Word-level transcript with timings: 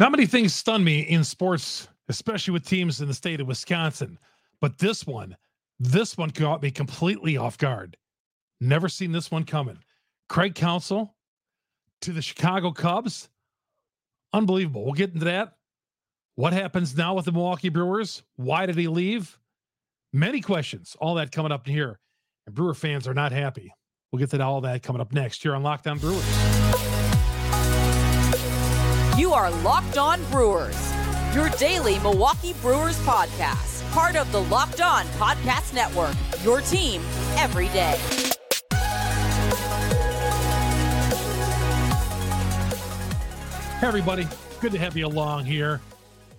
Not 0.00 0.12
many 0.12 0.24
things 0.24 0.54
stun 0.54 0.82
me 0.82 1.00
in 1.00 1.22
sports, 1.22 1.86
especially 2.08 2.52
with 2.52 2.64
teams 2.64 3.02
in 3.02 3.08
the 3.08 3.12
state 3.12 3.38
of 3.38 3.46
Wisconsin, 3.46 4.18
but 4.58 4.78
this 4.78 5.06
one, 5.06 5.36
this 5.78 6.16
one 6.16 6.30
caught 6.30 6.62
me 6.62 6.70
completely 6.70 7.36
off 7.36 7.58
guard. 7.58 7.98
Never 8.62 8.88
seen 8.88 9.12
this 9.12 9.30
one 9.30 9.44
coming. 9.44 9.76
Craig 10.26 10.54
Counsell 10.54 11.14
to 12.00 12.12
the 12.12 12.22
Chicago 12.22 12.70
Cubs. 12.72 13.28
Unbelievable. 14.32 14.86
We'll 14.86 14.94
get 14.94 15.12
into 15.12 15.26
that. 15.26 15.56
What 16.34 16.54
happens 16.54 16.96
now 16.96 17.12
with 17.12 17.26
the 17.26 17.32
Milwaukee 17.32 17.68
Brewers? 17.68 18.22
Why 18.36 18.64
did 18.64 18.76
he 18.76 18.88
leave? 18.88 19.38
Many 20.14 20.40
questions. 20.40 20.96
All 20.98 21.16
that 21.16 21.30
coming 21.30 21.52
up 21.52 21.66
here. 21.66 22.00
And 22.46 22.54
Brewer 22.54 22.72
fans 22.72 23.06
are 23.06 23.12
not 23.12 23.32
happy. 23.32 23.70
We'll 24.10 24.20
get 24.20 24.30
to 24.30 24.42
all 24.42 24.62
that 24.62 24.82
coming 24.82 25.02
up 25.02 25.12
next 25.12 25.42
here 25.42 25.54
on 25.54 25.62
Locked 25.62 25.86
On 25.86 25.98
Brewers. 25.98 26.59
You 29.20 29.34
are 29.34 29.50
Locked 29.50 29.98
On 29.98 30.24
Brewers, 30.30 30.94
your 31.34 31.50
daily 31.50 31.98
Milwaukee 31.98 32.54
Brewers 32.62 32.98
podcast, 33.00 33.86
part 33.92 34.16
of 34.16 34.32
the 34.32 34.40
Locked 34.44 34.80
On 34.80 35.04
Podcast 35.18 35.74
Network, 35.74 36.14
your 36.42 36.62
team 36.62 37.02
every 37.36 37.66
day. 37.66 37.98
Hey, 43.78 43.86
everybody. 43.86 44.26
Good 44.58 44.72
to 44.72 44.78
have 44.78 44.96
you 44.96 45.06
along 45.06 45.44
here. 45.44 45.82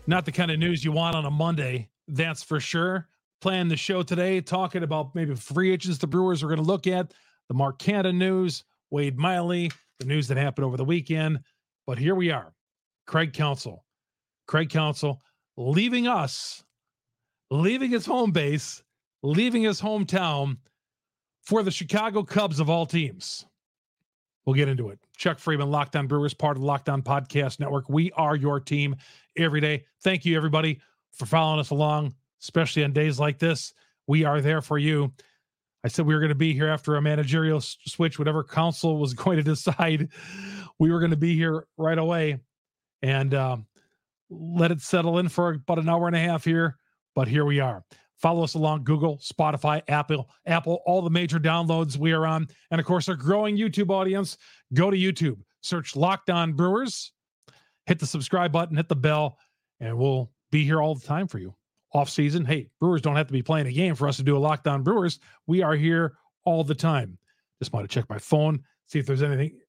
Not 0.07 0.25
the 0.25 0.31
kind 0.31 0.49
of 0.49 0.57
news 0.57 0.83
you 0.83 0.91
want 0.91 1.15
on 1.15 1.25
a 1.25 1.31
Monday, 1.31 1.87
that's 2.07 2.41
for 2.41 2.59
sure. 2.59 3.07
Playing 3.41 3.67
the 3.67 3.77
show 3.77 4.01
today, 4.01 4.41
talking 4.41 4.81
about 4.81 5.13
maybe 5.13 5.35
free 5.35 5.71
agents 5.71 5.99
the 5.99 6.07
Brewers 6.07 6.41
are 6.41 6.47
going 6.47 6.57
to 6.57 6.65
look 6.65 6.87
at, 6.87 7.13
the 7.47 7.53
Mark 7.53 7.77
Canha 7.77 8.11
news, 8.11 8.63
Wade 8.89 9.19
Miley, 9.19 9.69
the 9.99 10.05
news 10.05 10.27
that 10.29 10.37
happened 10.37 10.65
over 10.65 10.77
the 10.77 10.83
weekend. 10.83 11.41
But 11.85 11.99
here 11.99 12.15
we 12.15 12.31
are. 12.31 12.51
Craig 13.11 13.33
Counsell. 13.33 13.83
Craig 14.47 14.69
Counsell 14.69 15.21
leaving 15.57 16.07
us, 16.07 16.63
leaving 17.49 17.91
his 17.91 18.05
home 18.05 18.31
base, 18.31 18.81
leaving 19.21 19.63
his 19.63 19.81
hometown 19.81 20.55
for 21.41 21.61
the 21.61 21.71
Chicago 21.71 22.23
Cubs 22.23 22.61
of 22.61 22.69
all 22.69 22.85
teams. 22.85 23.45
We'll 24.45 24.55
get 24.55 24.69
into 24.69 24.91
it. 24.91 24.99
Chuck 25.17 25.39
Freimund, 25.39 25.73
Lockdown 25.73 26.07
Brewers, 26.07 26.33
part 26.33 26.55
of 26.55 26.61
the 26.61 26.67
Locked 26.67 26.87
On 26.87 27.01
Podcast 27.01 27.59
Network. 27.59 27.89
We 27.89 28.13
are 28.13 28.37
your 28.37 28.61
team 28.61 28.95
every 29.37 29.59
day. 29.59 29.83
Thank 30.05 30.23
you, 30.23 30.37
everybody, 30.37 30.79
for 31.11 31.25
following 31.25 31.59
us 31.59 31.71
along, 31.71 32.15
especially 32.41 32.85
on 32.85 32.93
days 32.93 33.19
like 33.19 33.39
this. 33.39 33.73
We 34.07 34.23
are 34.23 34.39
there 34.39 34.61
for 34.61 34.77
you. 34.77 35.11
I 35.83 35.89
said 35.89 36.05
we 36.05 36.13
were 36.13 36.21
going 36.21 36.29
to 36.29 36.35
be 36.35 36.53
here 36.53 36.69
after 36.69 36.95
a 36.95 37.01
managerial 37.01 37.59
switch, 37.59 38.17
whatever 38.17 38.41
Counsell 38.41 38.99
was 38.99 39.13
going 39.15 39.35
to 39.35 39.43
decide. 39.43 40.07
We 40.79 40.91
were 40.91 40.99
going 40.99 41.11
to 41.11 41.17
be 41.17 41.35
here 41.35 41.67
right 41.77 41.97
away 41.97 42.39
and 43.01 43.33
um, 43.33 43.65
let 44.29 44.71
it 44.71 44.81
settle 44.81 45.19
in 45.19 45.29
for 45.29 45.51
about 45.53 45.79
an 45.79 45.89
hour 45.89 46.07
and 46.07 46.15
a 46.15 46.19
half 46.19 46.45
here. 46.45 46.77
But 47.15 47.27
here 47.27 47.45
we 47.45 47.59
are. 47.59 47.83
Follow 48.21 48.43
us 48.43 48.53
along 48.53 48.83
Google, 48.83 49.17
Spotify, 49.17 49.81
Apple, 49.87 50.29
Apple, 50.45 50.81
all 50.85 51.01
the 51.01 51.09
major 51.09 51.39
downloads 51.39 51.97
we 51.97 52.11
are 52.11 52.27
on. 52.27 52.47
And 52.69 52.79
of 52.79 52.85
course, 52.85 53.09
our 53.09 53.15
growing 53.15 53.57
YouTube 53.57 53.89
audience. 53.89 54.37
Go 54.73 54.91
to 54.91 54.97
YouTube, 54.97 55.39
search 55.61 55.95
Locked 55.95 56.29
On 56.29 56.53
Brewers, 56.53 57.11
hit 57.87 57.99
the 57.99 58.05
subscribe 58.05 58.51
button, 58.51 58.77
hit 58.77 58.87
the 58.87 58.95
bell, 58.95 59.37
and 59.79 59.97
we'll 59.97 60.31
be 60.51 60.63
here 60.63 60.81
all 60.81 60.95
the 60.95 61.05
time 61.05 61.27
for 61.27 61.39
you. 61.39 61.55
Off 61.93 62.09
season, 62.09 62.45
hey, 62.45 62.69
Brewers 62.79 63.01
don't 63.01 63.17
have 63.17 63.27
to 63.27 63.33
be 63.33 63.41
playing 63.41 63.67
a 63.67 63.71
game 63.71 63.95
for 63.95 64.07
us 64.07 64.17
to 64.17 64.23
do 64.23 64.37
a 64.37 64.39
Locked 64.39 64.67
On 64.67 64.83
Brewers. 64.83 65.19
We 65.47 65.61
are 65.61 65.75
here 65.75 66.15
all 66.45 66.63
the 66.63 66.75
time. 66.75 67.17
Just 67.59 67.73
want 67.73 67.89
to 67.89 67.93
check 67.93 68.09
my 68.09 68.17
phone, 68.17 68.63
see 68.87 68.99
if 68.99 69.05
there's 69.05 69.23
anything 69.23 69.59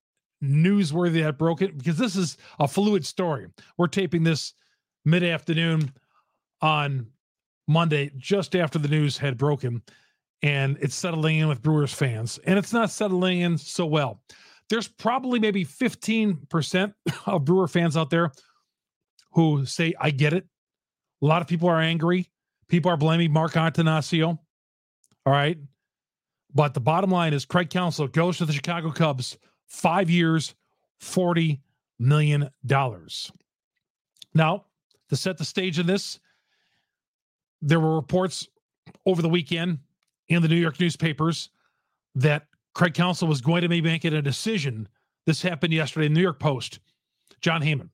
newsworthy 0.43 1.23
that 1.23 1.39
broke 1.39 1.63
it, 1.63 1.77
because 1.79 1.97
this 1.97 2.17
is 2.17 2.37
a 2.59 2.67
fluid 2.67 3.07
story. 3.07 3.49
We're 3.79 3.87
taping 3.87 4.25
this 4.25 4.55
mid 5.05 5.23
afternoon 5.25 5.93
on 6.61 7.07
Monday, 7.69 8.11
just 8.17 8.57
after 8.57 8.79
the 8.79 8.89
news 8.89 9.17
had 9.17 9.39
broken, 9.39 9.83
and 10.43 10.77
it's 10.81 10.95
settling 10.95 11.39
in 11.39 11.49
with 11.49 11.63
Brewers 11.63 11.93
fans, 11.93 12.39
and 12.45 12.59
it's 12.59 12.73
not 12.73 12.91
settling 12.91 13.41
in 13.41 13.57
so 13.57 13.87
well. 13.87 14.21
There's 14.69 14.89
probably 14.89 15.39
maybe 15.39 15.65
15% 15.65 16.95
of 17.27 17.45
Brewer 17.45 17.69
fans 17.69 17.97
out 17.97 18.11
there 18.11 18.33
who 19.33 19.67
say, 19.67 19.95
I 20.01 20.11
get 20.11 20.33
it. 20.33 20.47
A 21.23 21.27
lot 21.27 21.43
of 21.43 21.49
people 21.49 21.69
are 21.69 21.81
angry. 21.81 22.31
People 22.69 22.91
are 22.91 22.97
blaming 22.97 23.33
Mark 23.33 23.53
Attanasio. 23.53 24.39
All 25.27 25.33
right. 25.33 25.59
But 26.55 26.75
the 26.75 26.81
bottom 26.81 27.11
line 27.11 27.33
is 27.35 27.45
Craig 27.45 27.71
Counsell 27.71 28.09
goes 28.09 28.39
to 28.39 28.45
the 28.45 28.53
Chicago 28.53 28.91
Cubs, 28.91 29.37
five 29.73 30.11
years, 30.11 30.55
$40 31.01 31.59
million. 31.99 32.51
Now, 34.35 34.65
to 35.09 35.17
set 35.17 35.39
the 35.39 35.45
stage 35.45 35.79
of 35.79 35.87
this, 35.87 36.21
there 37.63 37.81
were 37.81 37.97
reports 37.97 38.47
over 39.07 39.23
the 39.23 39.29
weekend 39.29 39.79
in 40.29 40.43
the 40.43 40.49
New 40.49 40.57
York 40.57 40.79
newspapers 40.79 41.49
that 42.15 42.47
Craig 42.75 42.95
Counsell 42.95 43.29
was 43.29 43.41
going 43.41 43.63
to 43.63 43.69
be 43.69 43.81
making 43.81 44.13
a 44.15 44.23
decision. 44.23 44.89
This 45.27 45.41
happened 45.41 45.73
yesterday 45.73 46.07
in 46.07 46.13
the 46.13 46.19
New 46.19 46.23
York 46.23 46.39
Post. 46.39 46.81
Jon 47.41 47.63
Heyman 47.63 47.89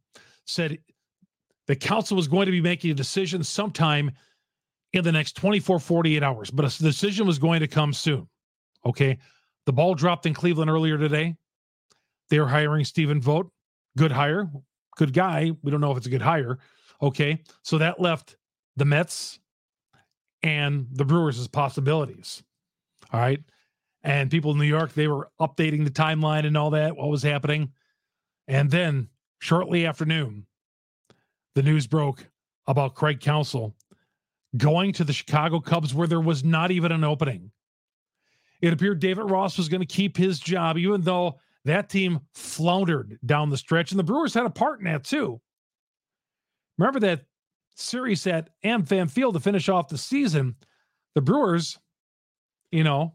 said 0.46 0.78
the 1.66 1.76
Counsell 1.76 2.16
was 2.16 2.28
going 2.28 2.46
to 2.46 2.52
be 2.52 2.60
making 2.60 2.90
a 2.90 2.94
decision 2.94 3.44
sometime 3.44 4.10
in 4.92 5.04
the 5.04 5.12
next 5.12 5.36
24, 5.36 5.78
48 5.78 6.22
hours, 6.22 6.50
but 6.50 6.64
a 6.64 6.82
decision 6.82 7.26
was 7.26 7.38
going 7.38 7.60
to 7.60 7.68
come 7.68 7.92
soon. 7.92 8.26
Okay. 8.84 9.18
The 9.66 9.72
ball 9.72 9.94
dropped 9.94 10.26
in 10.26 10.34
Cleveland 10.34 10.70
earlier 10.70 10.96
today. 10.96 11.36
They're 12.30 12.46
hiring 12.46 12.84
Stephen 12.84 13.20
Vogt. 13.20 13.50
Good 13.96 14.12
hire. 14.12 14.50
Good 14.96 15.12
guy. 15.12 15.52
We 15.62 15.70
don't 15.70 15.80
know 15.80 15.90
if 15.90 15.96
it's 15.96 16.06
a 16.06 16.10
good 16.10 16.22
hire. 16.22 16.58
Okay. 17.00 17.42
So 17.62 17.78
that 17.78 18.00
left 18.00 18.36
the 18.76 18.84
Mets 18.84 19.38
and 20.42 20.86
the 20.92 21.04
Brewers 21.04 21.38
as 21.38 21.48
possibilities. 21.48 22.42
All 23.12 23.20
right. 23.20 23.40
And 24.02 24.30
people 24.30 24.52
in 24.52 24.58
New 24.58 24.64
York, 24.64 24.94
they 24.94 25.08
were 25.08 25.30
updating 25.40 25.84
the 25.84 25.90
timeline 25.90 26.46
and 26.46 26.56
all 26.56 26.70
that, 26.70 26.96
what 26.96 27.08
was 27.08 27.22
happening. 27.22 27.72
And 28.46 28.70
then 28.70 29.08
shortly 29.40 29.86
after 29.86 30.04
noon, 30.04 30.46
the 31.54 31.62
news 31.62 31.86
broke 31.86 32.24
about 32.66 32.94
Craig 32.94 33.20
Counsell 33.20 33.74
going 34.56 34.92
to 34.92 35.04
the 35.04 35.12
Chicago 35.12 35.60
Cubs 35.60 35.94
where 35.94 36.06
there 36.06 36.20
was 36.20 36.44
not 36.44 36.70
even 36.70 36.92
an 36.92 37.04
opening. 37.04 37.50
It 38.60 38.72
appeared 38.72 39.00
David 39.00 39.30
Ross 39.30 39.58
was 39.58 39.68
going 39.68 39.80
to 39.80 39.86
keep 39.86 40.16
his 40.16 40.40
job, 40.40 40.78
even 40.78 41.02
though 41.02 41.38
that 41.68 41.88
team 41.88 42.20
floundered 42.34 43.18
down 43.24 43.50
the 43.50 43.56
stretch. 43.56 43.92
And 43.92 43.98
the 43.98 44.04
Brewers 44.04 44.34
had 44.34 44.46
a 44.46 44.50
part 44.50 44.80
in 44.80 44.84
that 44.86 45.04
too. 45.04 45.40
Remember 46.76 47.00
that 47.00 47.24
series 47.74 48.26
at 48.26 48.50
AmFam 48.64 49.10
Field 49.10 49.34
to 49.34 49.40
finish 49.40 49.68
off 49.68 49.88
the 49.88 49.98
season, 49.98 50.54
the 51.14 51.20
Brewers, 51.20 51.78
you 52.70 52.84
know, 52.84 53.14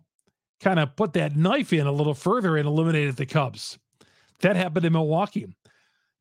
kind 0.61 0.79
of 0.79 0.95
put 0.95 1.13
that 1.13 1.35
knife 1.35 1.73
in 1.73 1.87
a 1.87 1.91
little 1.91 2.13
further 2.13 2.57
and 2.57 2.67
eliminated 2.67 3.15
the 3.15 3.25
Cubs. 3.25 3.77
That 4.41 4.55
happened 4.55 4.85
in 4.85 4.93
Milwaukee. 4.93 5.55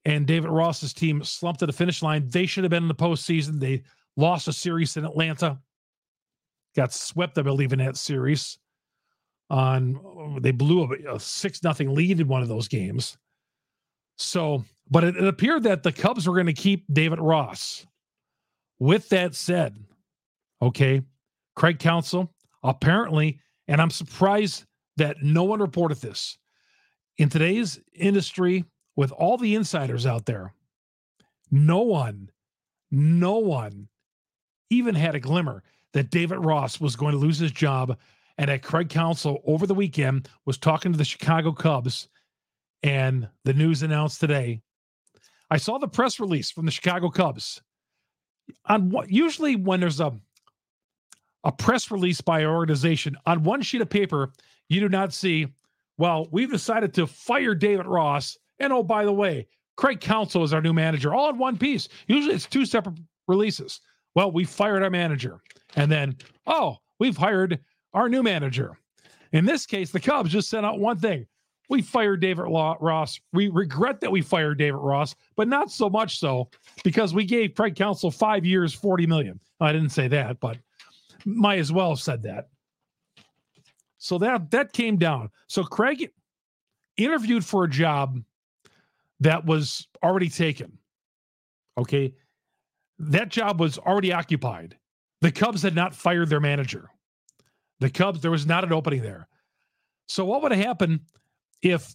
And 0.04 0.26
David 0.26 0.50
Ross's 0.50 0.92
team 0.92 1.22
slumped 1.22 1.62
at 1.62 1.66
the 1.66 1.72
finish 1.72 2.02
line. 2.02 2.28
They 2.28 2.46
should 2.46 2.64
have 2.64 2.70
been 2.70 2.82
in 2.82 2.88
the 2.88 2.94
postseason. 2.94 3.60
They 3.60 3.82
lost 4.16 4.48
a 4.48 4.52
series 4.52 4.96
in 4.96 5.04
Atlanta. 5.04 5.58
Got 6.74 6.92
swept, 6.92 7.38
I 7.38 7.42
believe, 7.42 7.72
in 7.72 7.78
that 7.78 7.96
series. 7.96 8.58
On 9.52 10.38
they 10.40 10.50
blew 10.50 10.82
a, 10.82 11.16
a 11.16 11.20
six 11.20 11.62
nothing 11.62 11.94
lead 11.94 12.18
in 12.18 12.26
one 12.26 12.40
of 12.40 12.48
those 12.48 12.68
games. 12.68 13.18
So, 14.16 14.64
but 14.90 15.04
it, 15.04 15.14
it 15.16 15.26
appeared 15.26 15.64
that 15.64 15.82
the 15.82 15.92
Cubs 15.92 16.26
were 16.26 16.34
going 16.34 16.46
to 16.46 16.54
keep 16.54 16.86
David 16.90 17.20
Ross. 17.20 17.86
With 18.78 19.10
that 19.10 19.34
said, 19.34 19.76
okay, 20.62 21.02
Craig 21.54 21.78
Counsell 21.78 22.32
apparently, 22.62 23.40
and 23.68 23.78
I'm 23.78 23.90
surprised 23.90 24.64
that 24.96 25.22
no 25.22 25.44
one 25.44 25.60
reported 25.60 26.00
this 26.00 26.38
in 27.18 27.28
today's 27.28 27.78
industry 27.94 28.64
with 28.96 29.12
all 29.12 29.36
the 29.36 29.54
insiders 29.54 30.06
out 30.06 30.24
there. 30.24 30.54
No 31.50 31.80
one, 31.80 32.30
no 32.90 33.36
one 33.36 33.88
even 34.70 34.94
had 34.94 35.14
a 35.14 35.20
glimmer 35.20 35.62
that 35.92 36.10
David 36.10 36.38
Ross 36.38 36.80
was 36.80 36.96
going 36.96 37.12
to 37.12 37.18
lose 37.18 37.38
his 37.38 37.52
job 37.52 37.98
and 38.42 38.50
at 38.50 38.60
Craig 38.60 38.88
Counsell 38.88 39.40
over 39.46 39.68
the 39.68 39.74
weekend 39.74 40.28
was 40.46 40.58
talking 40.58 40.90
to 40.90 40.98
the 40.98 41.04
Chicago 41.04 41.52
Cubs 41.52 42.08
and 42.82 43.28
the 43.44 43.54
news 43.54 43.84
announced 43.84 44.18
today. 44.18 44.60
I 45.48 45.58
saw 45.58 45.78
the 45.78 45.86
press 45.86 46.18
release 46.18 46.50
from 46.50 46.66
the 46.66 46.72
Chicago 46.72 47.08
Cubs 47.08 47.62
on 48.66 48.90
what 48.90 49.08
usually 49.08 49.54
when 49.54 49.78
there's 49.78 50.00
a 50.00 50.12
a 51.44 51.52
press 51.52 51.92
release 51.92 52.20
by 52.20 52.40
an 52.40 52.46
organization 52.46 53.16
on 53.26 53.44
one 53.44 53.62
sheet 53.62 53.80
of 53.80 53.88
paper, 53.88 54.32
you 54.68 54.80
do 54.80 54.88
not 54.88 55.12
see, 55.12 55.46
well, 55.96 56.26
we've 56.32 56.50
decided 56.50 56.92
to 56.94 57.06
fire 57.06 57.54
David 57.54 57.86
Ross. 57.86 58.36
And 58.58 58.72
oh, 58.72 58.82
by 58.82 59.04
the 59.04 59.12
way, 59.12 59.46
Craig 59.76 60.00
Counsell 60.00 60.42
is 60.42 60.52
our 60.52 60.60
new 60.60 60.72
manager, 60.72 61.14
all 61.14 61.30
in 61.30 61.38
one 61.38 61.58
piece. 61.58 61.88
Usually 62.08 62.34
it's 62.34 62.46
two 62.46 62.66
separate 62.66 62.98
releases. 63.28 63.80
Well, 64.16 64.32
we 64.32 64.44
fired 64.44 64.82
our 64.82 64.90
manager. 64.90 65.40
And 65.76 65.90
then, 65.90 66.16
oh, 66.48 66.78
we've 66.98 67.16
hired 67.16 67.60
our 67.94 68.08
new 68.08 68.22
manager. 68.22 68.78
In 69.32 69.44
this 69.44 69.66
case, 69.66 69.90
the 69.90 70.00
Cubs 70.00 70.30
just 70.30 70.50
sent 70.50 70.66
out 70.66 70.78
one 70.78 70.98
thing. 70.98 71.26
we 71.68 71.80
fired 71.80 72.20
David 72.20 72.44
Ross. 72.48 73.18
We 73.32 73.48
regret 73.48 74.00
that 74.00 74.12
we 74.12 74.20
fired 74.20 74.58
David 74.58 74.78
Ross, 74.78 75.14
but 75.36 75.48
not 75.48 75.70
so 75.70 75.88
much 75.88 76.18
so 76.18 76.50
because 76.84 77.14
we 77.14 77.24
gave 77.24 77.54
Craig 77.54 77.76
Counsell 77.76 78.10
five 78.10 78.44
years, 78.44 78.74
40 78.74 79.06
million. 79.06 79.40
I 79.60 79.72
didn't 79.72 79.90
say 79.90 80.08
that, 80.08 80.38
but 80.40 80.58
might 81.24 81.60
as 81.60 81.72
well 81.72 81.90
have 81.90 82.00
said 82.00 82.22
that. 82.24 82.48
So 83.98 84.18
that 84.18 84.50
that 84.50 84.72
came 84.72 84.96
down. 84.98 85.30
So 85.46 85.62
Craig 85.62 86.10
interviewed 86.96 87.44
for 87.44 87.64
a 87.64 87.70
job 87.70 88.20
that 89.20 89.46
was 89.46 89.86
already 90.02 90.28
taken. 90.28 90.76
Okay. 91.78 92.12
That 92.98 93.28
job 93.28 93.60
was 93.60 93.78
already 93.78 94.12
occupied. 94.12 94.76
The 95.20 95.32
Cubs 95.32 95.62
had 95.62 95.74
not 95.74 95.94
fired 95.94 96.28
their 96.28 96.40
manager. 96.40 96.90
The 97.82 97.90
Cubs, 97.90 98.20
there 98.20 98.30
was 98.30 98.46
not 98.46 98.62
an 98.62 98.72
opening 98.72 99.02
there. 99.02 99.26
So 100.06 100.24
what 100.24 100.40
would 100.40 100.52
have 100.52 100.64
happened 100.64 101.00
if 101.62 101.92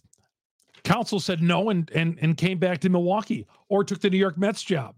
Counsell 0.84 1.18
said 1.18 1.40
no 1.42 1.70
and 1.70 1.90
and 1.94 2.18
and 2.20 2.36
came 2.36 2.58
back 2.58 2.80
to 2.80 2.90
Milwaukee 2.90 3.46
or 3.70 3.84
took 3.84 4.00
the 4.00 4.10
New 4.10 4.18
York 4.18 4.36
Mets 4.36 4.62
job? 4.62 4.96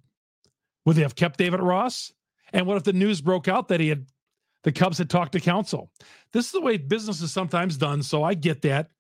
Would 0.85 0.97
they 0.97 1.03
have 1.03 1.15
kept 1.15 1.39
David 1.39 1.61
Ross? 1.61 2.13
And 2.53 2.67
what 2.67 2.77
if 2.77 2.83
the 2.83 2.93
news 2.93 3.21
broke 3.21 3.47
out 3.47 3.69
that 3.69 3.79
he 3.79 3.89
had 3.89 4.07
the 4.65 4.73
Cubs 4.73 4.99
had 4.99 5.09
talked 5.09 5.31
to 5.33 5.41
Counsell? 5.41 5.93
This 6.33 6.47
is 6.47 6.53
the 6.53 6.61
way 6.61 6.77
business 6.77 7.21
is 7.21 7.31
sometimes 7.31 7.77
done. 7.77 8.03
So 8.03 8.25
I 8.25 8.35
get 8.35 8.63
that. 8.63 8.91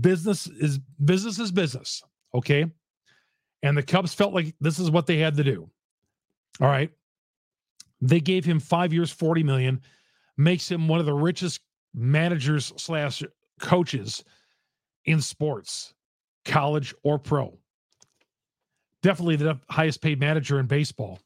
Business 0.00 0.46
is 0.46 0.78
business 1.02 1.38
is 1.38 1.50
business. 1.50 2.02
Okay. 2.34 2.66
And 3.62 3.78
the 3.78 3.82
Cubs 3.82 4.12
felt 4.12 4.34
like 4.34 4.54
this 4.60 4.78
is 4.78 4.90
what 4.90 5.06
they 5.06 5.16
had 5.16 5.38
to 5.38 5.44
do. 5.44 5.70
All 6.60 6.68
right. 6.68 6.90
They 8.02 8.20
gave 8.20 8.44
him 8.44 8.60
five 8.60 8.92
years, 8.92 9.10
40 9.10 9.42
million, 9.42 9.80
makes 10.36 10.70
him 10.70 10.88
one 10.88 11.00
of 11.00 11.06
the 11.06 11.14
richest 11.14 11.60
managers 11.94 12.72
slash 12.76 13.22
coaches 13.60 14.24
in 15.04 15.20
sports, 15.20 15.94
college 16.44 16.94
or 17.02 17.18
pro. 17.18 17.56
Definitely 19.02 19.36
the 19.36 19.60
highest 19.68 20.00
paid 20.00 20.18
manager 20.18 20.58
in 20.58 20.66
baseball. 20.66 21.18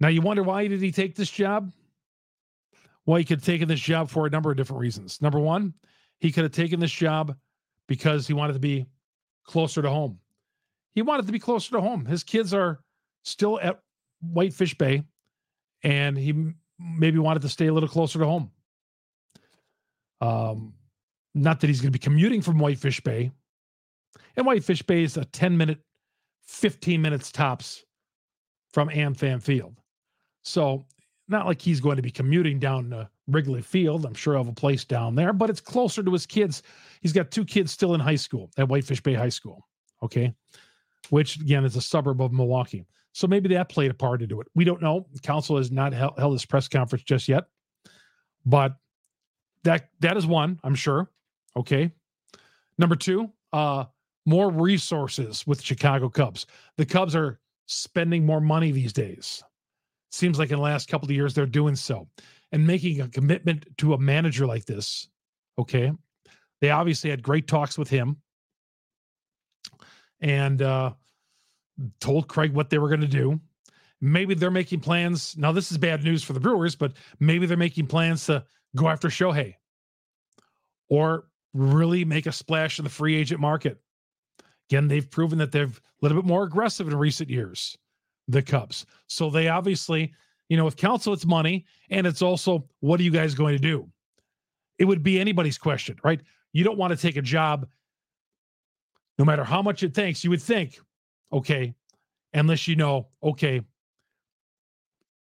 Now 0.00 0.08
you 0.08 0.20
wonder 0.20 0.42
why 0.42 0.66
did 0.66 0.80
he 0.80 0.92
take 0.92 1.14
this 1.14 1.30
job? 1.30 1.72
Well, 3.06 3.18
he 3.18 3.24
could 3.24 3.38
have 3.38 3.46
taken 3.46 3.68
this 3.68 3.80
job 3.80 4.10
for 4.10 4.26
a 4.26 4.30
number 4.30 4.50
of 4.50 4.56
different 4.56 4.80
reasons. 4.80 5.20
Number 5.22 5.38
one, 5.38 5.74
he 6.18 6.32
could 6.32 6.44
have 6.44 6.52
taken 6.52 6.80
this 6.80 6.92
job 6.92 7.36
because 7.86 8.26
he 8.26 8.34
wanted 8.34 8.54
to 8.54 8.58
be 8.58 8.86
closer 9.44 9.82
to 9.82 9.90
home. 9.90 10.18
He 10.94 11.02
wanted 11.02 11.26
to 11.26 11.32
be 11.32 11.38
closer 11.38 11.70
to 11.72 11.80
home. 11.80 12.04
His 12.04 12.24
kids 12.24 12.52
are 12.52 12.80
still 13.22 13.58
at 13.60 13.80
Whitefish 14.20 14.76
Bay, 14.76 15.02
and 15.82 16.16
he 16.16 16.52
maybe 16.80 17.18
wanted 17.18 17.42
to 17.42 17.48
stay 17.48 17.66
a 17.66 17.72
little 17.72 17.88
closer 17.88 18.18
to 18.18 18.24
home. 18.24 18.50
Um, 20.20 20.74
not 21.34 21.60
that 21.60 21.68
he's 21.68 21.80
going 21.80 21.92
to 21.92 21.98
be 21.98 22.02
commuting 22.02 22.42
from 22.42 22.58
Whitefish 22.58 23.00
Bay. 23.00 23.30
And 24.36 24.46
Whitefish 24.46 24.82
Bay 24.82 25.04
is 25.04 25.16
a 25.16 25.24
10 25.24 25.56
minute, 25.56 25.78
15 26.46 27.00
minutes 27.00 27.30
tops 27.30 27.84
from 28.72 28.88
AmFam 28.88 29.42
Field. 29.42 29.76
So, 30.42 30.86
not 31.28 31.46
like 31.46 31.62
he's 31.62 31.80
going 31.80 31.96
to 31.96 32.02
be 32.02 32.10
commuting 32.10 32.58
down 32.58 32.90
to 32.90 33.08
Wrigley 33.28 33.62
Field. 33.62 34.04
I'm 34.04 34.14
sure 34.14 34.34
he'll 34.34 34.44
have 34.44 34.52
a 34.52 34.54
place 34.54 34.84
down 34.84 35.14
there, 35.14 35.32
but 35.32 35.48
it's 35.48 35.60
closer 35.60 36.02
to 36.02 36.12
his 36.12 36.26
kids. 36.26 36.62
He's 37.02 37.12
got 37.12 37.30
two 37.30 37.44
kids 37.44 37.70
still 37.70 37.94
in 37.94 38.00
high 38.00 38.16
school 38.16 38.50
at 38.58 38.68
Whitefish 38.68 39.00
Bay 39.00 39.14
High 39.14 39.28
School. 39.28 39.66
Okay. 40.02 40.34
Which, 41.10 41.36
again, 41.36 41.64
is 41.64 41.76
a 41.76 41.80
suburb 41.80 42.20
of 42.20 42.32
Milwaukee. 42.32 42.84
So 43.12 43.26
maybe 43.26 43.48
that 43.54 43.68
played 43.68 43.90
a 43.90 43.94
part 43.94 44.22
into 44.22 44.40
it. 44.40 44.46
We 44.54 44.64
don't 44.64 44.82
know. 44.82 45.06
Counsell 45.22 45.56
has 45.56 45.70
not 45.70 45.92
held, 45.92 46.18
held 46.18 46.32
his 46.32 46.46
press 46.46 46.68
conference 46.68 47.02
just 47.04 47.28
yet, 47.28 47.44
but 48.46 48.76
that 49.64 49.90
that 50.00 50.16
is 50.16 50.26
one, 50.26 50.60
I'm 50.62 50.74
sure. 50.74 51.10
Okay. 51.56 51.90
Number 52.78 52.96
two, 52.96 53.30
uh, 53.52 53.84
more 54.26 54.50
resources 54.50 55.46
with 55.46 55.60
Chicago 55.60 56.08
Cubs. 56.08 56.46
The 56.76 56.86
Cubs 56.86 57.16
are 57.16 57.40
spending 57.66 58.24
more 58.24 58.40
money 58.40 58.70
these 58.70 58.92
days. 58.92 59.42
Seems 60.12 60.38
like 60.38 60.50
in 60.50 60.56
the 60.56 60.62
last 60.62 60.88
couple 60.88 61.06
of 61.06 61.12
years 61.12 61.34
they're 61.34 61.46
doing 61.46 61.76
so 61.76 62.08
and 62.52 62.66
making 62.66 63.00
a 63.00 63.08
commitment 63.08 63.66
to 63.78 63.94
a 63.94 63.98
manager 63.98 64.46
like 64.46 64.64
this. 64.64 65.08
Okay. 65.58 65.92
They 66.60 66.70
obviously 66.70 67.10
had 67.10 67.22
great 67.22 67.46
talks 67.46 67.78
with 67.78 67.88
him 67.88 68.16
and 70.20 70.62
uh, 70.62 70.92
told 72.00 72.28
Craig 72.28 72.52
what 72.52 72.70
they 72.70 72.78
were 72.78 72.88
going 72.88 73.00
to 73.00 73.06
do. 73.06 73.40
Maybe 74.00 74.34
they're 74.34 74.50
making 74.50 74.80
plans. 74.80 75.36
Now, 75.36 75.52
this 75.52 75.70
is 75.70 75.78
bad 75.78 76.02
news 76.02 76.22
for 76.22 76.32
the 76.32 76.40
Brewers, 76.40 76.74
but 76.74 76.92
maybe 77.18 77.46
they're 77.46 77.56
making 77.56 77.86
plans 77.86 78.26
to 78.26 78.44
go 78.76 78.88
after 78.88 79.08
Shohei 79.08 79.56
or 80.88 81.24
really 81.52 82.04
make 82.04 82.26
a 82.26 82.32
splash 82.32 82.78
in 82.78 82.84
the 82.84 82.90
free 82.90 83.16
agent 83.16 83.40
market. 83.40 83.80
Again, 84.70 84.88
they've 84.88 85.10
proven 85.10 85.38
that 85.38 85.52
they're 85.52 85.64
a 85.64 85.72
little 86.00 86.20
bit 86.20 86.26
more 86.26 86.44
aggressive 86.44 86.86
in 86.88 86.96
recent 86.96 87.28
years, 87.28 87.76
the 88.28 88.40
Cubs. 88.40 88.86
So 89.06 89.30
they 89.30 89.48
obviously, 89.48 90.14
you 90.48 90.56
know, 90.56 90.64
with 90.64 90.76
Counsell, 90.76 91.12
it's 91.12 91.26
money 91.26 91.66
and 91.90 92.06
it's 92.06 92.22
also 92.22 92.68
what 92.80 93.00
are 93.00 93.02
you 93.02 93.10
guys 93.10 93.34
going 93.34 93.56
to 93.56 93.62
do? 93.62 93.88
It 94.78 94.84
would 94.84 95.02
be 95.02 95.20
anybody's 95.20 95.58
question, 95.58 95.98
right? 96.04 96.20
You 96.52 96.64
don't 96.64 96.78
want 96.78 96.92
to 96.92 96.96
take 96.96 97.16
a 97.16 97.22
job, 97.22 97.68
no 99.18 99.24
matter 99.24 99.44
how 99.44 99.60
much 99.60 99.82
it 99.82 99.94
takes. 99.94 100.24
You 100.24 100.30
would 100.30 100.42
think, 100.42 100.78
okay, 101.32 101.74
unless 102.34 102.68
you 102.68 102.76
know, 102.76 103.08
okay, 103.22 103.60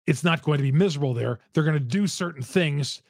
it's 0.06 0.24
not 0.24 0.42
going 0.42 0.57
to 0.57 0.63
be 0.63 0.71
miserable 0.71 1.13
there. 1.13 1.39
They're 1.54 1.63
going 1.63 1.74
to 1.74 1.80
do 1.80 2.07
certain 2.07 2.42
things 2.42 3.01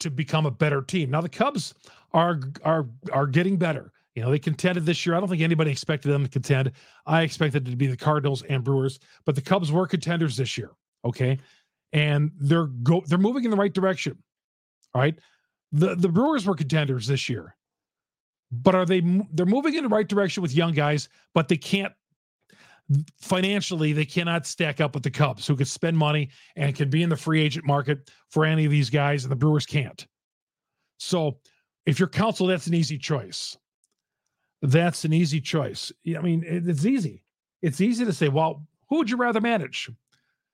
to 0.00 0.10
become 0.10 0.46
a 0.46 0.50
better 0.50 0.82
team. 0.82 1.10
Now 1.10 1.20
the 1.20 1.28
Cubs 1.28 1.74
are 2.12 2.40
are 2.64 2.86
are 3.12 3.26
getting 3.26 3.56
better. 3.56 3.92
You 4.14 4.22
know, 4.22 4.30
they 4.30 4.38
contended 4.38 4.86
this 4.86 5.04
year. 5.04 5.16
I 5.16 5.20
don't 5.20 5.28
think 5.28 5.42
anybody 5.42 5.72
expected 5.72 6.10
them 6.10 6.22
to 6.22 6.30
contend. 6.30 6.70
I 7.04 7.22
expected 7.22 7.66
it 7.66 7.70
to 7.72 7.76
be 7.76 7.88
the 7.88 7.96
Cardinals 7.96 8.42
and 8.42 8.62
Brewers, 8.62 9.00
but 9.24 9.34
the 9.34 9.40
Cubs 9.40 9.72
were 9.72 9.86
contenders 9.86 10.36
this 10.36 10.56
year. 10.56 10.70
Okay. 11.04 11.38
And 11.92 12.30
they're 12.38 12.66
go 12.66 13.02
they're 13.06 13.18
moving 13.18 13.44
in 13.44 13.50
the 13.50 13.56
right 13.56 13.72
direction. 13.72 14.16
All 14.94 15.02
right. 15.02 15.18
The 15.72 15.96
the 15.96 16.08
Brewers 16.08 16.46
were 16.46 16.54
contenders 16.54 17.06
this 17.06 17.28
year. 17.28 17.56
But 18.52 18.76
are 18.76 18.86
they 18.86 19.00
they're 19.32 19.46
moving 19.46 19.74
in 19.74 19.82
the 19.82 19.88
right 19.88 20.06
direction 20.06 20.42
with 20.42 20.54
young 20.54 20.72
guys, 20.72 21.08
but 21.34 21.48
they 21.48 21.56
can't 21.56 21.92
financially 23.20 23.92
they 23.92 24.04
cannot 24.04 24.46
stack 24.46 24.80
up 24.80 24.94
with 24.94 25.02
the 25.02 25.10
Cubs, 25.10 25.46
who 25.46 25.56
could 25.56 25.68
spend 25.68 25.96
money 25.96 26.30
and 26.56 26.74
can 26.74 26.90
be 26.90 27.02
in 27.02 27.08
the 27.08 27.16
free 27.16 27.42
agent 27.42 27.66
market 27.66 28.10
for 28.30 28.44
any 28.44 28.64
of 28.64 28.70
these 28.70 28.90
guys, 28.90 29.24
and 29.24 29.32
the 29.32 29.36
Brewers 29.36 29.66
can't. 29.66 30.06
So, 30.98 31.38
if 31.86 31.98
you're 31.98 32.08
Counsell, 32.08 32.46
that's 32.46 32.66
an 32.66 32.74
easy 32.74 32.98
choice. 32.98 33.56
That's 34.62 35.04
an 35.04 35.12
easy 35.12 35.40
choice. 35.40 35.92
I 36.06 36.20
mean, 36.20 36.42
it's 36.46 36.86
easy. 36.86 37.22
It's 37.60 37.80
easy 37.80 38.04
to 38.06 38.12
say, 38.12 38.28
well, 38.28 38.66
who 38.88 38.96
would 38.96 39.10
you 39.10 39.16
rather 39.16 39.40
manage? 39.40 39.90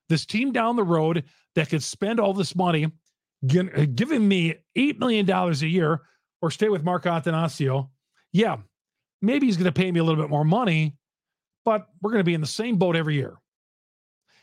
This 0.09 0.26
team 0.26 0.50
down 0.50 0.75
the 0.75 0.83
road 0.83 1.25
that 1.54 1.69
could 1.69 1.83
spend 1.83 2.19
all 2.19 2.33
this 2.33 2.57
money, 2.57 2.87
uh, 2.87 3.87
giving 3.95 4.26
me 4.26 4.54
$8 4.76 4.99
million 4.99 5.31
a 5.31 5.52
year, 5.66 6.02
or 6.43 6.50
stay 6.50 6.69
with 6.69 6.83
Mark 6.83 7.04
Attanasio. 7.04 7.88
Yeah, 8.33 8.57
maybe 9.23 9.47
he's 9.47 9.57
going 9.57 9.73
to 9.73 9.73
pay 9.73 9.90
me 9.93 10.00
a 10.00 10.04
little 10.04 10.21
bit 10.21 10.31
more 10.31 10.45
money, 10.45 10.97
but 11.64 11.88
we're 12.00 12.11
going 12.11 12.21
to 12.21 12.25
be 12.25 12.35
in 12.35 12.40
the 12.40 12.47
same 12.47 12.76
boat 12.76 12.97
every 12.97 13.14
year. 13.14 13.37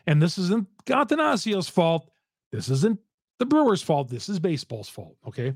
And 0.05 0.21
this 0.21 0.37
isn't 0.37 0.67
Attanasio's 0.85 1.67
fault. 1.67 2.09
This 2.51 2.69
isn't 2.69 2.99
the 3.39 3.45
Brewers' 3.45 3.81
fault. 3.81 4.09
This 4.09 4.29
is 4.29 4.39
baseball's 4.39 4.89
fault. 4.89 5.17
Okay. 5.27 5.53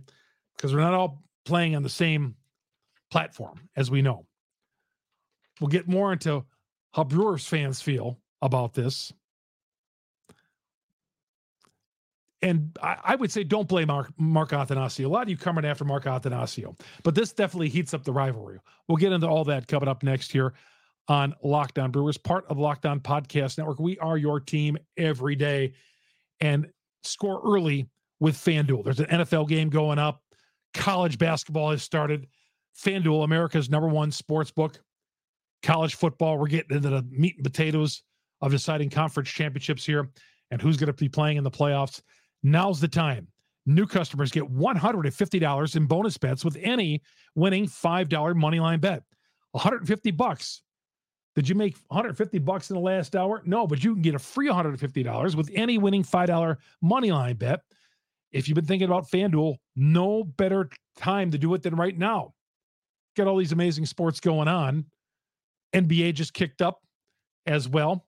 Because 0.55 0.73
we're 0.73 0.81
not 0.81 0.93
all 0.93 1.23
playing 1.45 1.75
on 1.75 1.83
the 1.83 1.89
same 1.89 2.35
platform, 3.09 3.69
as 3.75 3.89
we 3.89 4.01
know. 4.01 4.25
We'll 5.59 5.69
get 5.69 5.87
more 5.87 6.11
into 6.11 6.45
how 6.93 7.03
Brewers 7.03 7.45
fans 7.45 7.81
feel 7.81 8.19
about 8.41 8.73
this. 8.73 9.13
And 12.41 12.75
I, 12.81 12.97
I 13.03 13.15
would 13.15 13.31
say 13.31 13.43
don't 13.43 13.67
blame 13.67 13.87
Mark, 13.87 14.11
Mark 14.17 14.49
Attanasio. 14.49 15.05
A 15.05 15.07
lot 15.07 15.23
of 15.23 15.29
you 15.29 15.37
coming 15.37 15.63
after 15.63 15.85
Mark 15.85 16.05
Attanasio, 16.05 16.79
but 17.03 17.13
this 17.13 17.31
definitely 17.31 17.69
heats 17.69 17.93
up 17.93 18.03
the 18.03 18.11
rivalry. 18.11 18.59
We'll 18.87 18.97
get 18.97 19.11
into 19.11 19.27
all 19.27 19.43
that 19.45 19.67
coming 19.67 19.87
up 19.87 20.01
next 20.01 20.31
here 20.31 20.53
on 21.11 21.35
Locked 21.43 21.77
On 21.77 21.91
Brewers, 21.91 22.17
part 22.17 22.45
of 22.47 22.57
Locked 22.57 22.85
On 22.85 22.97
Podcast 22.97 23.57
Network. 23.57 23.81
We 23.81 23.99
are 23.99 24.17
your 24.17 24.39
team 24.39 24.77
every 24.95 25.35
day 25.35 25.73
and 26.39 26.69
score 27.03 27.41
early 27.45 27.89
with 28.21 28.37
FanDuel. 28.37 28.85
There's 28.85 29.01
an 29.01 29.07
NFL 29.07 29.49
game 29.49 29.69
going 29.69 29.99
up. 29.99 30.21
College 30.73 31.17
basketball 31.17 31.71
has 31.71 31.83
started. 31.83 32.27
FanDuel, 32.81 33.25
America's 33.25 33.69
number 33.69 33.89
one 33.89 34.09
sports 34.09 34.51
book. 34.51 34.79
College 35.63 35.95
football, 35.95 36.37
we're 36.37 36.47
getting 36.47 36.77
into 36.77 36.87
the 36.87 37.05
meat 37.11 37.35
and 37.35 37.43
potatoes 37.43 38.03
of 38.39 38.51
deciding 38.51 38.89
conference 38.89 39.27
championships 39.27 39.85
here 39.85 40.09
and 40.49 40.61
who's 40.61 40.77
going 40.77 40.87
to 40.87 40.93
be 40.93 41.09
playing 41.09 41.35
in 41.35 41.43
the 41.43 41.51
playoffs. 41.51 42.01
Now's 42.41 42.79
the 42.79 42.87
time. 42.87 43.27
New 43.65 43.85
customers 43.85 44.31
get 44.31 44.45
$150 44.45 45.75
in 45.75 45.85
bonus 45.87 46.17
bets 46.17 46.45
with 46.45 46.55
any 46.61 47.01
winning 47.35 47.65
$5 47.65 48.07
moneyline 48.07 48.79
bet. 48.79 49.03
150 49.51 50.11
bucks 50.11 50.61
did 51.35 51.47
you 51.47 51.55
make 51.55 51.77
150 51.87 52.39
bucks 52.39 52.69
in 52.69 52.75
the 52.75 52.81
last 52.81 53.15
hour? 53.15 53.41
No, 53.45 53.65
but 53.65 53.83
you 53.83 53.93
can 53.93 54.01
get 54.01 54.15
a 54.15 54.19
free 54.19 54.49
$150 54.49 55.35
with 55.35 55.49
any 55.53 55.77
winning 55.77 56.03
$5 56.03 56.57
money 56.81 57.11
line 57.11 57.35
bet. 57.37 57.61
If 58.31 58.47
you've 58.47 58.55
been 58.55 58.65
thinking 58.65 58.87
about 58.87 59.09
FanDuel, 59.09 59.55
no 59.75 60.23
better 60.23 60.69
time 60.97 61.31
to 61.31 61.37
do 61.37 61.53
it 61.53 61.63
than 61.63 61.75
right 61.75 61.97
now. 61.97 62.33
got 63.15 63.27
all 63.27 63.37
these 63.37 63.51
amazing 63.51 63.85
sports 63.85 64.19
going 64.19 64.47
on. 64.47 64.85
NBA 65.73 66.13
just 66.13 66.33
kicked 66.33 66.61
up 66.61 66.81
as 67.45 67.67
well. 67.67 68.05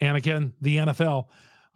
And 0.00 0.16
again, 0.16 0.52
the 0.60 0.76
NFL, 0.78 1.26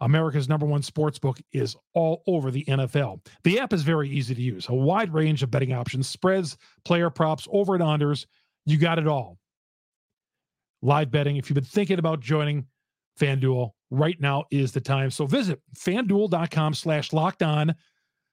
America's 0.01 0.47
number 0.47 0.65
one 0.65 0.83
sports 0.83 1.17
book, 1.17 1.39
is 1.51 1.75
all 1.93 2.23
over 2.27 2.51
the 2.51 2.63
NFL. 2.65 3.25
The 3.43 3.59
app 3.59 3.73
is 3.73 3.81
very 3.81 4.09
easy 4.09 4.35
to 4.35 4.41
use, 4.41 4.67
a 4.69 4.73
wide 4.73 5.13
range 5.13 5.41
of 5.41 5.49
betting 5.49 5.73
options, 5.73 6.07
spreads, 6.07 6.57
player 6.85 7.09
props, 7.09 7.47
over 7.51 7.75
and 7.75 7.83
unders. 7.83 8.25
You 8.65 8.77
got 8.77 8.99
it 8.99 9.07
all. 9.07 9.37
Live 10.81 11.11
betting. 11.11 11.37
If 11.37 11.49
you've 11.49 11.55
been 11.55 11.63
thinking 11.63 11.99
about 11.99 12.21
joining 12.21 12.65
FanDuel, 13.19 13.71
right 13.89 14.19
now 14.19 14.45
is 14.51 14.71
the 14.71 14.81
time. 14.81 15.11
So 15.11 15.25
visit 15.25 15.61
fanduel.com 15.77 16.73
slash 16.73 17.13
locked 17.13 17.43
on. 17.43 17.75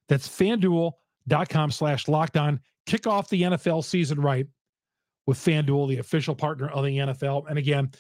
That's 0.09 0.29
fanduel.com 0.29 1.71
slash 1.71 2.09
locked 2.09 2.37
on. 2.37 2.61
Kick 2.87 3.07
off 3.07 3.29
the 3.29 3.43
NFL 3.43 3.85
season 3.85 4.21
right 4.21 4.47
with 5.27 5.39
FanDuel, 5.39 5.89
the 5.89 5.99
official 5.99 6.35
partner 6.35 6.69
of 6.69 6.85
the 6.85 6.97
NFL. 6.97 7.49
And 7.51 7.59
again, 7.59 7.91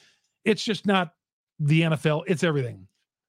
it's 0.45 0.65
just 0.65 0.87
not 0.87 1.13
the 1.61 1.83
NFL, 1.83 2.23
it's 2.27 2.45
everything. 2.45 2.87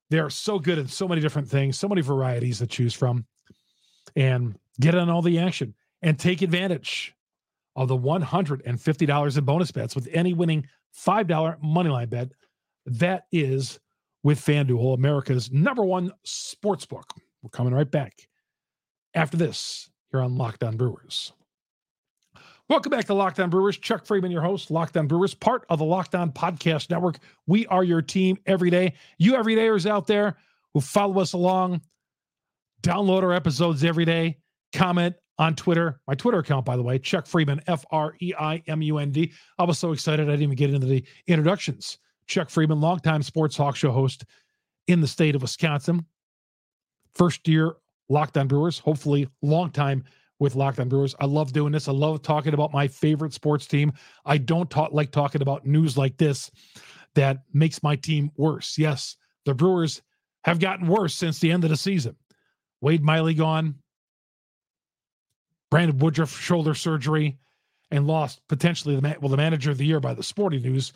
They 0.10 0.20
are 0.20 0.30
so 0.30 0.58
good 0.58 0.80
at 0.80 0.90
so 0.90 1.08
many 1.08 1.22
different 1.22 1.50
things, 1.50 1.78
so 1.78 1.88
many 1.88 2.02
varieties 2.02 2.60
to 2.60 2.68
choose 2.68 2.94
from. 2.94 3.26
And 4.16 4.58
get 4.80 4.96
on 4.96 5.10
all 5.10 5.22
the 5.22 5.40
action 5.40 5.76
and 6.02 6.18
take 6.18 6.42
advantage 6.42 7.14
of 7.76 7.88
the 7.88 7.98
$150 7.98 9.38
in 9.38 9.44
bonus 9.46 9.72
bets 9.72 9.96
with 9.96 10.08
any 10.12 10.34
winning 10.34 10.66
$5 11.06 11.62
moneyline 11.64 12.10
bet. 12.10 12.30
That 12.86 13.24
is 13.32 13.80
with 14.24 14.44
FanDuel, 14.44 14.96
America's 14.96 15.52
number 15.52 15.84
one 15.84 16.12
sports 16.24 16.86
book. 16.86 17.14
We're 17.42 17.50
coming 17.50 17.74
right 17.74 17.90
back 17.90 18.14
after 19.14 19.38
this 19.38 19.90
here 20.12 20.22
on 20.22 20.38
Locked 20.38 20.64
On 20.64 20.76
Brewers. 20.76 21.34
Welcome 22.68 22.92
back 22.92 23.06
to 23.06 23.14
Locked 23.14 23.40
On 23.40 23.50
Brewers. 23.50 23.78
Chuck 23.78 24.06
Freimund, 24.06 24.32
your 24.32 24.42
host, 24.42 24.70
Locked 24.70 24.98
On 24.98 25.08
Brewers, 25.08 25.34
part 25.34 25.66
of 25.70 25.80
the 25.80 25.86
Locked 25.86 26.16
On 26.16 26.32
Podcast 26.32 26.90
Network. 26.90 27.18
We 27.48 27.66
are 27.68 27.84
your 27.84 28.02
team 28.02 28.38
every 28.46 28.70
day. 28.70 28.94
You 29.18 29.34
everydayers 29.34 29.90
out 29.90 30.06
there 30.06 30.38
who 30.74 30.82
follow 30.82 31.20
us 31.20 31.34
along, 31.34 31.82
download 32.84 33.24
our 33.24 33.34
episodes 33.34 33.84
every 33.84 34.06
day, 34.06 34.38
comment 34.74 35.16
on 35.40 35.56
Twitter. 35.56 36.00
My 36.08 36.14
Twitter 36.14 36.38
account, 36.40 36.66
by 36.66 36.76
the 36.76 36.84
way, 36.84 37.00
Chuck 37.00 37.26
Freimund, 37.26 37.62
F 37.66 37.84
R 37.92 38.16
E 38.22 38.34
I 38.38 38.62
M 38.68 38.82
U 38.84 39.00
N 39.00 39.12
D. 39.12 39.32
I 39.58 39.64
was 39.64 39.80
so 39.80 39.94
excited 39.94 40.28
I 40.28 40.34
didn't 40.34 40.44
even 40.44 40.56
get 40.56 40.74
into 40.74 40.86
the 40.86 41.04
introductions. 41.26 41.98
Chuck 42.28 42.50
Freimund, 42.50 42.82
longtime 42.82 43.24
sports 43.24 43.56
talk 43.56 43.76
show 43.76 43.92
host 43.92 44.26
in 44.88 45.02
the 45.02 45.08
state 45.08 45.34
of 45.34 45.42
Wisconsin. 45.42 46.06
First 47.16 47.48
year 47.48 47.78
Locked 48.10 48.38
On 48.38 48.48
Brewers, 48.48 48.78
hopefully 48.78 49.28
long 49.42 49.72
time 49.72 50.04
with 50.40 50.56
Locked 50.56 50.80
On 50.80 50.90
Brewers. 50.90 51.16
I 51.20 51.26
love 51.26 51.54
doing 51.54 51.72
this. 51.72 51.88
I 51.88 51.92
love 51.92 52.22
talking 52.22 52.54
about 52.54 52.74
my 52.74 52.88
favorite 52.88 53.34
sports 53.34 53.66
team. 53.66 53.94
I 54.26 54.38
don't 54.38 54.70
talk 54.70 54.92
like 54.92 55.12
talking 55.12 55.42
about 55.42 55.66
news 55.66 55.98
like 55.98 56.18
this 56.18 56.52
that 57.16 57.44
makes 57.54 57.82
my 57.82 57.96
team 57.96 58.32
worse. 58.36 58.78
Yes, 58.78 59.16
the 59.46 59.54
Brewers 59.54 60.02
have 60.44 60.60
gotten 60.60 60.88
worse 60.88 61.16
since 61.16 61.40
the 61.40 61.52
end 61.52 61.64
of 61.64 61.70
the 61.70 61.78
season. 61.78 62.16
Wade 62.82 63.04
Miley 63.04 63.34
gone, 63.34 63.76
Brandon 65.72 65.98
Woodruff 65.98 66.38
shoulder 66.40 66.74
surgery, 66.74 67.38
and 67.92 68.08
lost 68.08 68.42
potentially 68.48 68.96
the 68.96 69.18
well 69.22 69.30
the 69.30 69.38
manager 69.38 69.72
of 69.72 69.78
the 69.78 69.86
year 69.86 70.00
by 70.00 70.14
the 70.14 70.24
Sporting 70.24 70.62
News. 70.62 70.94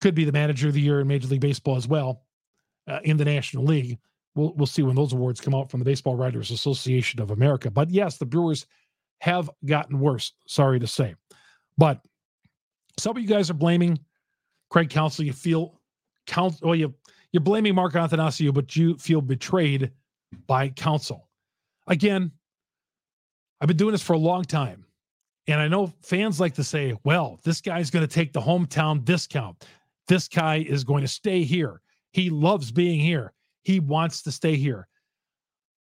Could 0.00 0.14
be 0.14 0.24
the 0.24 0.32
manager 0.32 0.68
of 0.68 0.74
the 0.74 0.80
year 0.80 1.00
in 1.00 1.06
Major 1.06 1.28
League 1.28 1.40
Baseball 1.40 1.76
as 1.76 1.88
well 1.88 2.22
uh, 2.88 3.00
in 3.04 3.16
the 3.16 3.24
National 3.24 3.64
League. 3.64 3.98
We'll 4.34 4.52
we'll 4.54 4.66
see 4.66 4.82
when 4.82 4.96
those 4.96 5.12
awards 5.12 5.40
come 5.40 5.54
out 5.54 5.70
from 5.70 5.80
the 5.80 5.84
Baseball 5.84 6.16
Writers 6.16 6.50
Association 6.50 7.20
of 7.20 7.30
America. 7.30 7.70
But 7.70 7.90
yes, 7.90 8.18
the 8.18 8.26
Brewers 8.26 8.66
have 9.20 9.48
gotten 9.64 10.00
worse. 10.00 10.32
Sorry 10.46 10.78
to 10.80 10.86
say, 10.86 11.14
but 11.78 12.00
some 12.98 13.16
of 13.16 13.22
you 13.22 13.28
guys 13.28 13.50
are 13.50 13.54
blaming 13.54 13.98
Craig 14.70 14.90
Counsell. 14.90 15.24
You 15.24 15.32
feel 15.32 15.80
count. 16.26 16.56
Well, 16.62 16.74
you 16.74 16.94
you're 17.32 17.40
blaming 17.40 17.74
Mark 17.74 17.94
Attanasio, 17.94 18.52
but 18.52 18.76
you 18.76 18.96
feel 18.96 19.20
betrayed 19.20 19.90
by 20.46 20.68
Counsell. 20.68 21.28
Again, 21.86 22.30
I've 23.60 23.68
been 23.68 23.76
doing 23.76 23.92
this 23.92 24.02
for 24.02 24.12
a 24.12 24.18
long 24.18 24.44
time. 24.44 24.84
And 25.46 25.60
I 25.60 25.68
know 25.68 25.92
fans 26.02 26.40
like 26.40 26.54
to 26.54 26.64
say, 26.64 26.94
well, 27.04 27.38
this 27.44 27.60
guy's 27.60 27.90
going 27.90 28.06
to 28.06 28.12
take 28.12 28.32
the 28.32 28.40
hometown 28.40 29.04
discount. 29.04 29.66
This 30.08 30.28
guy 30.28 30.64
is 30.66 30.84
going 30.84 31.02
to 31.02 31.08
stay 31.08 31.42
here. 31.42 31.80
He 32.12 32.30
loves 32.30 32.72
being 32.72 33.00
here. 33.00 33.32
He 33.62 33.80
wants 33.80 34.22
to 34.22 34.32
stay 34.32 34.56
here. 34.56 34.88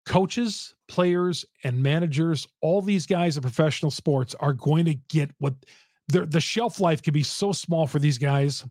Coaches, 0.06 0.74
players, 0.86 1.44
and 1.64 1.82
managers, 1.82 2.46
all 2.60 2.80
these 2.82 3.06
guys 3.06 3.36
in 3.36 3.42
professional 3.42 3.90
sports 3.90 4.34
are 4.40 4.54
going 4.54 4.84
to 4.86 4.94
get 5.08 5.30
what 5.38 5.54
the 6.08 6.40
shelf 6.40 6.80
life 6.80 7.02
can 7.02 7.12
be 7.12 7.22
so 7.22 7.52
small 7.52 7.86
for 7.86 7.98
these 7.98 8.16
guys. 8.16 8.64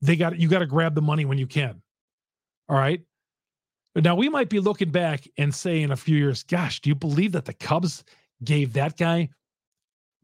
They 0.00 0.14
got 0.14 0.38
you 0.38 0.48
got 0.48 0.60
to 0.60 0.66
grab 0.66 0.94
the 0.94 1.02
money 1.02 1.24
when 1.24 1.38
you 1.38 1.46
can. 1.46 1.82
All 2.68 2.76
right. 2.76 3.00
Now 3.96 4.16
we 4.16 4.28
might 4.28 4.48
be 4.48 4.60
looking 4.60 4.90
back 4.90 5.28
and 5.38 5.54
say 5.54 5.82
in 5.82 5.92
a 5.92 5.96
few 5.96 6.16
years, 6.16 6.42
gosh, 6.42 6.80
do 6.80 6.90
you 6.90 6.94
believe 6.94 7.32
that 7.32 7.44
the 7.44 7.52
Cubs 7.52 8.04
gave 8.42 8.72
that 8.72 8.96
guy 8.96 9.28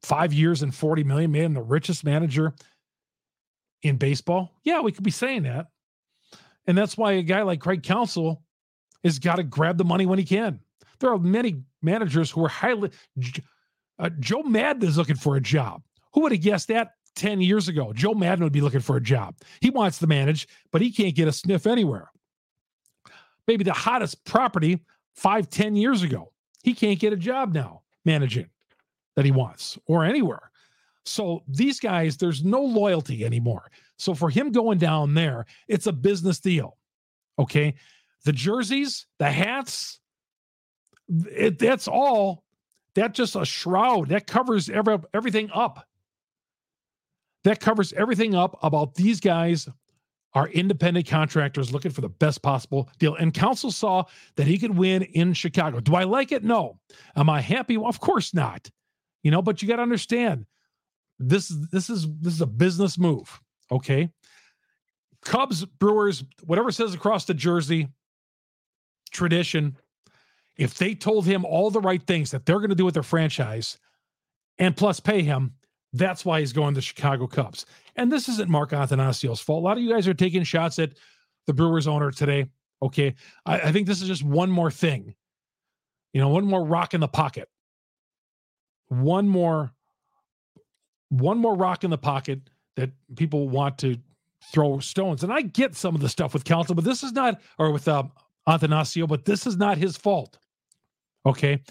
five 0.02 0.32
years 0.32 0.62
and 0.62 0.74
40 0.74 1.04
million, 1.04 1.30
made 1.30 1.44
him 1.44 1.54
the 1.54 1.62
richest 1.62 2.04
manager 2.04 2.54
in 3.82 3.96
baseball? 3.96 4.50
Yeah, 4.64 4.80
we 4.80 4.92
could 4.92 5.04
be 5.04 5.10
saying 5.10 5.44
that. 5.44 5.68
And 6.66 6.76
that's 6.76 6.96
why 6.96 7.12
a 7.12 7.22
guy 7.22 7.42
like 7.42 7.60
Craig 7.60 7.82
Counsell 7.82 8.42
has 9.04 9.18
got 9.18 9.36
to 9.36 9.42
grab 9.42 9.78
the 9.78 9.84
money 9.84 10.06
when 10.06 10.18
he 10.18 10.24
can. 10.24 10.60
There 10.98 11.12
are 11.12 11.18
many 11.18 11.62
managers 11.80 12.30
who 12.30 12.44
are 12.44 12.48
highly. 12.48 12.90
Uh, 13.98 14.10
Joe 14.18 14.42
Maddon 14.42 14.88
is 14.88 14.98
looking 14.98 15.16
for 15.16 15.36
a 15.36 15.40
job. 15.40 15.82
Who 16.12 16.22
would 16.22 16.32
have 16.32 16.42
guessed 16.42 16.68
that 16.68 16.92
10 17.16 17.40
years 17.40 17.68
ago? 17.68 17.92
Joe 17.92 18.14
Maddon 18.14 18.44
would 18.44 18.52
be 18.52 18.60
looking 18.60 18.80
for 18.80 18.96
a 18.96 19.00
job. 19.00 19.36
He 19.60 19.70
wants 19.70 19.98
to 19.98 20.06
manage, 20.06 20.48
but 20.72 20.82
he 20.82 20.90
can't 20.90 21.14
get 21.14 21.28
a 21.28 21.32
sniff 21.32 21.66
anywhere. 21.66 22.10
Maybe 23.50 23.64
the 23.64 23.72
hottest 23.72 24.24
property 24.24 24.78
five, 25.16 25.50
10 25.50 25.74
years 25.74 26.04
ago. 26.04 26.30
He 26.62 26.72
can't 26.72 27.00
get 27.00 27.12
a 27.12 27.16
job 27.16 27.52
now 27.52 27.82
managing 28.04 28.48
that 29.16 29.24
he 29.24 29.32
wants 29.32 29.76
or 29.86 30.04
anywhere. 30.04 30.52
So 31.04 31.42
these 31.48 31.80
guys, 31.80 32.16
there's 32.16 32.44
no 32.44 32.62
loyalty 32.62 33.24
anymore. 33.24 33.72
So 33.98 34.14
for 34.14 34.30
him 34.30 34.52
going 34.52 34.78
down 34.78 35.14
there, 35.14 35.46
it's 35.66 35.88
a 35.88 35.92
business 35.92 36.38
deal. 36.38 36.76
Okay. 37.40 37.74
The 38.24 38.32
jerseys, 38.32 39.06
the 39.18 39.32
hats, 39.32 39.98
it, 41.08 41.58
that's 41.58 41.88
all. 41.88 42.44
That's 42.94 43.16
just 43.16 43.34
a 43.34 43.44
shroud 43.44 44.10
that 44.10 44.28
covers 44.28 44.70
every, 44.70 44.96
everything 45.12 45.50
up. 45.52 45.88
That 47.42 47.58
covers 47.58 47.92
everything 47.94 48.36
up 48.36 48.60
about 48.62 48.94
these 48.94 49.18
guys 49.18 49.68
are 50.34 50.48
independent 50.48 51.06
contractors 51.06 51.72
looking 51.72 51.90
for 51.90 52.00
the 52.00 52.08
best 52.08 52.42
possible 52.42 52.88
deal. 52.98 53.16
And 53.16 53.34
Counsell 53.34 53.72
saw 53.72 54.04
that 54.36 54.46
he 54.46 54.58
could 54.58 54.76
win 54.76 55.02
in 55.02 55.32
Chicago. 55.32 55.80
Do 55.80 55.94
I 55.94 56.04
like 56.04 56.30
it? 56.30 56.44
No. 56.44 56.78
Am 57.16 57.28
I 57.28 57.40
happy? 57.40 57.76
Well, 57.76 57.88
of 57.88 58.00
course 58.00 58.32
not. 58.32 58.70
You 59.22 59.30
know, 59.30 59.42
but 59.42 59.60
you 59.60 59.68
got 59.68 59.76
to 59.76 59.82
understand 59.82 60.46
this 61.18 61.48
this 61.70 61.90
is 61.90 62.06
this 62.20 62.34
is 62.34 62.40
a 62.40 62.46
business 62.46 62.98
move. 62.98 63.40
Okay. 63.70 64.08
Cubs, 65.22 65.64
Brewers, 65.64 66.24
whatever 66.44 66.70
says 66.70 66.94
across 66.94 67.26
the 67.26 67.34
jersey, 67.34 67.88
tradition. 69.10 69.76
If 70.56 70.74
they 70.74 70.94
told 70.94 71.26
him 71.26 71.44
all 71.44 71.70
the 71.70 71.80
right 71.80 72.02
things 72.06 72.30
that 72.30 72.46
they're 72.46 72.58
going 72.58 72.70
to 72.70 72.76
do 72.76 72.84
with 72.84 72.94
their 72.94 73.02
franchise 73.02 73.78
and 74.58 74.76
plus 74.76 75.00
pay 75.00 75.22
him, 75.22 75.54
that's 75.92 76.24
why 76.24 76.40
he's 76.40 76.52
going 76.52 76.74
to 76.74 76.80
Chicago 76.80 77.26
Cubs. 77.26 77.66
And 77.96 78.10
this 78.10 78.28
isn't 78.28 78.48
Mark 78.48 78.70
Attanasio's 78.70 79.40
fault. 79.40 79.62
A 79.62 79.64
lot 79.64 79.76
of 79.76 79.82
you 79.82 79.90
guys 79.90 80.08
are 80.08 80.14
taking 80.14 80.42
shots 80.42 80.78
at 80.78 80.92
the 81.46 81.52
Brewers 81.52 81.86
owner 81.86 82.10
today. 82.10 82.46
Okay. 82.82 83.14
I, 83.46 83.60
I 83.60 83.72
think 83.72 83.86
this 83.86 84.00
is 84.02 84.08
just 84.08 84.22
one 84.22 84.50
more 84.50 84.70
thing, 84.70 85.14
you 86.12 86.20
know, 86.20 86.28
one 86.28 86.44
more 86.44 86.64
rock 86.64 86.94
in 86.94 87.00
the 87.00 87.08
pocket. 87.08 87.48
One 88.88 89.28
more, 89.28 89.72
one 91.10 91.38
more 91.38 91.54
rock 91.54 91.84
in 91.84 91.90
the 91.90 91.98
pocket 91.98 92.40
that 92.76 92.90
people 93.16 93.48
want 93.48 93.78
to 93.78 93.96
throw 94.52 94.78
stones. 94.78 95.22
And 95.22 95.32
I 95.32 95.42
get 95.42 95.74
some 95.76 95.94
of 95.94 96.00
the 96.00 96.08
stuff 96.08 96.32
with 96.32 96.44
Counsell, 96.44 96.74
but 96.74 96.84
this 96.84 97.02
is 97.02 97.12
not, 97.12 97.40
or 97.58 97.70
with 97.70 97.86
um, 97.88 98.10
Attanasio, 98.48 99.06
but 99.06 99.24
this 99.24 99.46
is 99.46 99.56
not 99.56 99.78
his 99.78 99.96
fault. 99.96 100.38
Okay. 101.26 101.62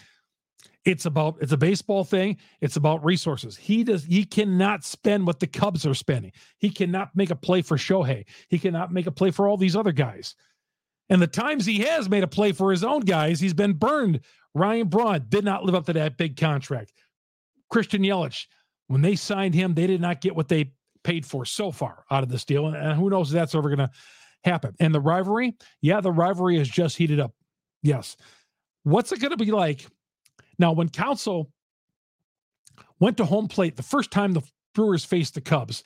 It's 0.86 1.06
about 1.06 1.38
it's 1.42 1.51
a 1.51 1.58
baseball 1.58 2.04
thing. 2.04 2.38
It's 2.62 2.78
about 2.78 3.04
resources. 3.04 3.58
He 3.58 3.84
does 3.84 4.04
he 4.04 4.24
cannot 4.24 4.84
spend 4.84 5.28
what 5.28 5.39
the 5.39 5.48
Cubs 5.48 5.86
are 5.86 5.94
spending. 5.94 6.32
He 6.58 6.70
cannot 6.70 7.16
make 7.16 7.32
a 7.32 7.36
play 7.36 7.62
for 7.62 7.78
Shohei. 7.78 8.25
He 8.48 8.60
cannot 8.60 8.92
make 8.92 9.06
a 9.06 9.12
play 9.12 9.32
for 9.32 9.48
all 9.48 9.58
these 9.58 9.75
other 9.75 9.92
guys. 9.92 10.36
And 11.10 11.22
the 11.22 11.28
times 11.28 11.66
he 11.66 11.80
has 11.80 12.08
made 12.08 12.24
a 12.24 12.28
play 12.28 12.51
for 12.51 12.72
his 12.72 12.84
own 12.84 13.01
guys, 13.01 13.39
he's 13.39 13.54
been 13.54 13.74
burned. 13.74 14.22
Ryan 14.54 14.88
Braun 14.88 15.25
did 15.28 15.44
not 15.44 15.63
live 15.63 15.75
up 15.75 15.86
to 15.88 15.94
that 15.94 16.18
big 16.18 16.38
contract. 16.38 16.94
Christian 17.70 18.01
Yelich, 18.01 18.46
when 18.88 19.01
they 19.01 19.16
signed 19.16 19.54
him, 19.54 19.74
they 19.74 19.88
did 19.88 20.01
not 20.01 20.22
get 20.22 20.36
what 20.36 20.48
they 20.48 20.74
paid 21.04 21.25
for 21.25 21.46
so 21.46 21.72
far 21.72 22.04
out 22.10 22.24
of 22.24 22.30
this 22.30 22.46
deal. 22.46 22.68
And 22.68 22.94
who 22.94 23.10
knows 23.10 23.30
if 23.30 23.34
that's 23.34 23.56
ever 23.56 23.70
going 23.70 23.80
to 23.80 23.92
happen. 24.44 24.75
And 24.80 24.94
the 24.94 25.00
rivalry, 25.00 25.56
yeah, 25.82 26.01
the 26.01 26.12
rivalry 26.12 26.58
has 26.58 26.70
just 26.70 26.98
heated 26.98 27.20
up. 27.20 27.34
Yes. 27.84 28.18
What's 28.84 29.12
it 29.12 29.20
going 29.20 29.32
to 29.32 29.38
be 29.38 29.51
like 29.51 29.86
now, 30.60 30.74
when 30.74 30.89
Counsell 30.89 31.51
went 33.00 33.18
to 33.18 33.25
home 33.25 33.48
plate 33.48 33.75
the 33.75 33.84
first 33.84 34.12
time 34.12 34.34
the 34.34 34.42
Brewers 34.74 35.06
faced 35.06 35.34
the 35.34 35.42
Cubs. 35.42 35.84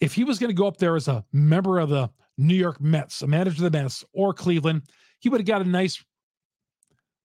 If 0.00 0.14
he 0.14 0.24
was 0.24 0.38
going 0.38 0.48
to 0.48 0.54
go 0.54 0.66
up 0.66 0.78
there 0.78 0.96
as 0.96 1.08
a 1.08 1.24
member 1.32 1.78
of 1.78 1.88
the 1.88 2.10
New 2.38 2.54
York 2.54 2.80
Mets, 2.80 3.22
a 3.22 3.26
manager 3.26 3.64
of 3.64 3.72
the 3.72 3.78
Mets, 3.78 4.04
or 4.12 4.32
Cleveland, 4.32 4.82
he 5.18 5.28
would 5.28 5.40
have 5.40 5.46
got 5.46 5.62
a 5.62 5.68
nice 5.68 6.02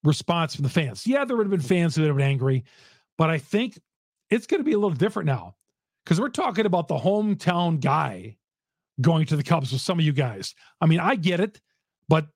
response 0.04 0.56
from 0.56 0.64
the 0.64 0.70
fans. 0.70 1.08
Yeah, 1.08 1.26
there 1.26 1.36
would 1.38 1.46
have 1.46 1.52
been 1.52 1.60
fans 1.60 1.96
who 1.96 2.02
would 2.02 2.10
have 2.10 2.18
been 2.18 2.28
angry, 2.28 2.64
but 3.18 3.30
I 3.30 3.38
think 3.38 3.80
it's 4.30 4.48
going 4.48 4.60
to 4.60 4.66
be 4.66 4.74
a 4.74 4.78
little 4.78 4.92
different 4.92 5.28
now 5.28 5.56
because 6.04 6.20
we're 6.20 6.30
talking 6.30 6.66
about 6.66 6.88
the 6.88 6.98
hometown 6.98 7.80
guy 7.80 8.38
going 9.02 9.26
to 9.28 9.36
the 9.36 9.44
Cubs 9.44 9.72
with 9.72 9.82
some 9.82 10.00
of 10.00 10.06
you 10.06 10.14
guys. 10.14 10.54
I 10.82 10.86
mean, 10.86 11.00
I 11.00 11.16
get 11.16 11.40
it, 11.40 11.60
but 12.10 12.28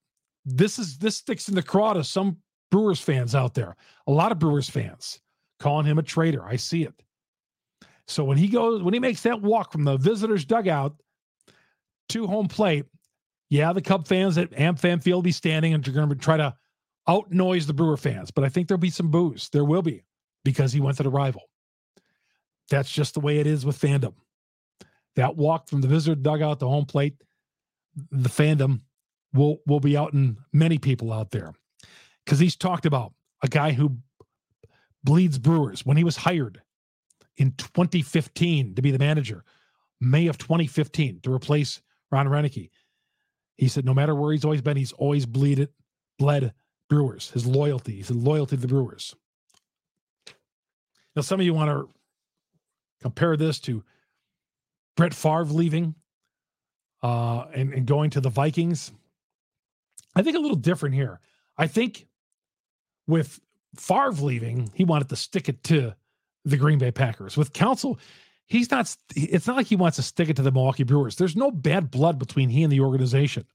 this 0.45 0.79
is 0.79 0.97
this 0.97 1.17
sticks 1.17 1.49
in 1.49 1.55
the 1.55 1.63
craw 1.63 1.93
to 1.93 2.03
some 2.03 2.37
Brewers 2.71 3.01
fans 3.01 3.35
out 3.35 3.53
there. 3.53 3.75
A 4.07 4.11
lot 4.11 4.31
of 4.31 4.39
Brewers 4.39 4.69
fans 4.69 5.19
calling 5.59 5.85
him 5.85 5.99
a 5.99 6.03
traitor. 6.03 6.43
I 6.43 6.55
see 6.55 6.83
it. 6.83 6.93
So 8.07 8.23
when 8.23 8.37
he 8.37 8.47
goes, 8.47 8.81
when 8.81 8.93
he 8.93 8.99
makes 8.99 9.21
that 9.23 9.41
walk 9.41 9.71
from 9.71 9.83
the 9.83 9.97
visitors' 9.97 10.45
dugout 10.45 10.95
to 12.09 12.25
home 12.25 12.47
plate, 12.47 12.85
yeah, 13.49 13.73
the 13.73 13.81
Cub 13.81 14.07
fans 14.07 14.37
at 14.37 14.51
AmFam 14.51 15.03
Field 15.03 15.17
will 15.17 15.21
be 15.21 15.31
standing 15.31 15.73
and 15.73 15.83
they're 15.83 15.93
going 15.93 16.09
to 16.09 16.15
try 16.15 16.37
to 16.37 16.55
out 17.07 17.31
noise 17.31 17.67
the 17.67 17.73
Brewer 17.73 17.97
fans. 17.97 18.31
But 18.31 18.45
I 18.45 18.49
think 18.49 18.67
there'll 18.67 18.79
be 18.79 18.89
some 18.89 19.11
boos. 19.11 19.49
There 19.49 19.65
will 19.65 19.81
be 19.81 20.03
because 20.43 20.71
he 20.71 20.79
went 20.79 20.97
to 20.97 21.03
the 21.03 21.09
rival. 21.09 21.43
That's 22.69 22.89
just 22.89 23.13
the 23.13 23.19
way 23.19 23.39
it 23.39 23.47
is 23.47 23.65
with 23.65 23.79
fandom. 23.79 24.13
That 25.17 25.35
walk 25.35 25.67
from 25.67 25.81
the 25.81 25.89
visitor 25.89 26.15
dugout 26.15 26.61
to 26.61 26.67
home 26.67 26.85
plate, 26.85 27.21
the 28.11 28.29
fandom 28.29 28.81
will 29.33 29.59
will 29.67 29.81
be 29.81 29.97
out 29.97 30.13
in 30.13 30.37
many 30.53 30.77
people 30.77 31.11
out 31.11 31.31
there 31.31 31.53
because 32.25 32.39
he's 32.39 32.55
talked 32.55 32.85
about 32.85 33.13
a 33.43 33.47
guy 33.47 33.71
who 33.71 33.97
bleeds 35.03 35.37
Brewers 35.37 35.85
when 35.85 35.97
he 35.97 36.03
was 36.03 36.17
hired 36.17 36.61
in 37.37 37.53
2015 37.53 38.75
to 38.75 38.81
be 38.81 38.91
the 38.91 38.99
manager, 38.99 39.43
May 39.99 40.27
of 40.27 40.37
2015 40.37 41.21
to 41.21 41.33
replace 41.33 41.81
Ron 42.11 42.27
Roenicke. 42.27 42.69
He 43.57 43.67
said 43.67 43.85
no 43.85 43.93
matter 43.93 44.15
where 44.15 44.31
he's 44.31 44.45
always 44.45 44.61
been, 44.61 44.77
he's 44.77 44.91
always 44.93 45.25
bleeded, 45.25 45.69
bled 46.17 46.53
Brewers. 46.89 47.31
His 47.31 47.45
loyalty, 47.45 47.97
his 47.97 48.11
loyalty 48.11 48.55
to 48.55 48.61
the 48.61 48.67
Brewers. 48.67 49.15
Now, 51.15 51.21
some 51.21 51.39
of 51.39 51.45
you 51.45 51.53
want 51.53 51.69
to 51.69 51.89
compare 53.01 53.35
this 53.35 53.59
to 53.61 53.83
Brett 54.95 55.13
Favre 55.13 55.45
leaving 55.45 55.95
uh, 57.03 57.45
and, 57.53 57.73
and 57.73 57.85
going 57.85 58.09
to 58.11 58.21
the 58.21 58.29
Vikings. 58.29 58.91
I 60.15 60.21
think 60.21 60.37
a 60.37 60.39
little 60.39 60.57
different 60.57 60.95
here. 60.95 61.19
I 61.57 61.67
think 61.67 62.07
with 63.11 63.39
Favre 63.75 64.11
leaving, 64.11 64.71
he 64.73 64.85
wanted 64.85 65.09
to 65.09 65.15
stick 65.15 65.49
it 65.49 65.63
to 65.65 65.93
the 66.45 66.57
Green 66.57 66.79
Bay 66.79 66.91
Packers. 66.91 67.35
With 67.35 67.51
Counsell, 67.51 67.99
he's 68.47 68.71
not, 68.71 68.95
it's 69.15 69.45
not 69.45 69.57
like 69.57 69.67
he 69.67 69.75
wants 69.75 69.97
to 69.97 70.01
stick 70.01 70.29
it 70.29 70.37
to 70.37 70.41
the 70.41 70.51
Milwaukee 70.51 70.83
Brewers. 70.83 71.17
There's 71.17 71.35
no 71.35 71.51
bad 71.51 71.91
blood 71.91 72.17
between 72.17 72.49
he 72.49 72.63
and 72.63 72.71
the 72.71 72.79
organization. 72.79 73.45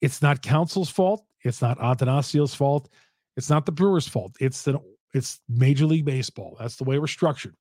It's 0.00 0.22
not 0.22 0.42
Counsell's 0.42 0.88
fault. 0.88 1.24
It's 1.44 1.60
not 1.60 1.78
Attanasio's 1.78 2.54
fault. 2.54 2.88
It's 3.36 3.50
not 3.50 3.66
the 3.66 3.72
Brewers' 3.72 4.08
fault. 4.08 4.34
It's 4.40 4.62
the 4.62 4.80
it's 5.14 5.40
Major 5.48 5.84
League 5.84 6.06
Baseball. 6.06 6.56
That's 6.58 6.76
the 6.76 6.84
way 6.84 6.98
we're 6.98 7.06
structured. 7.06 7.54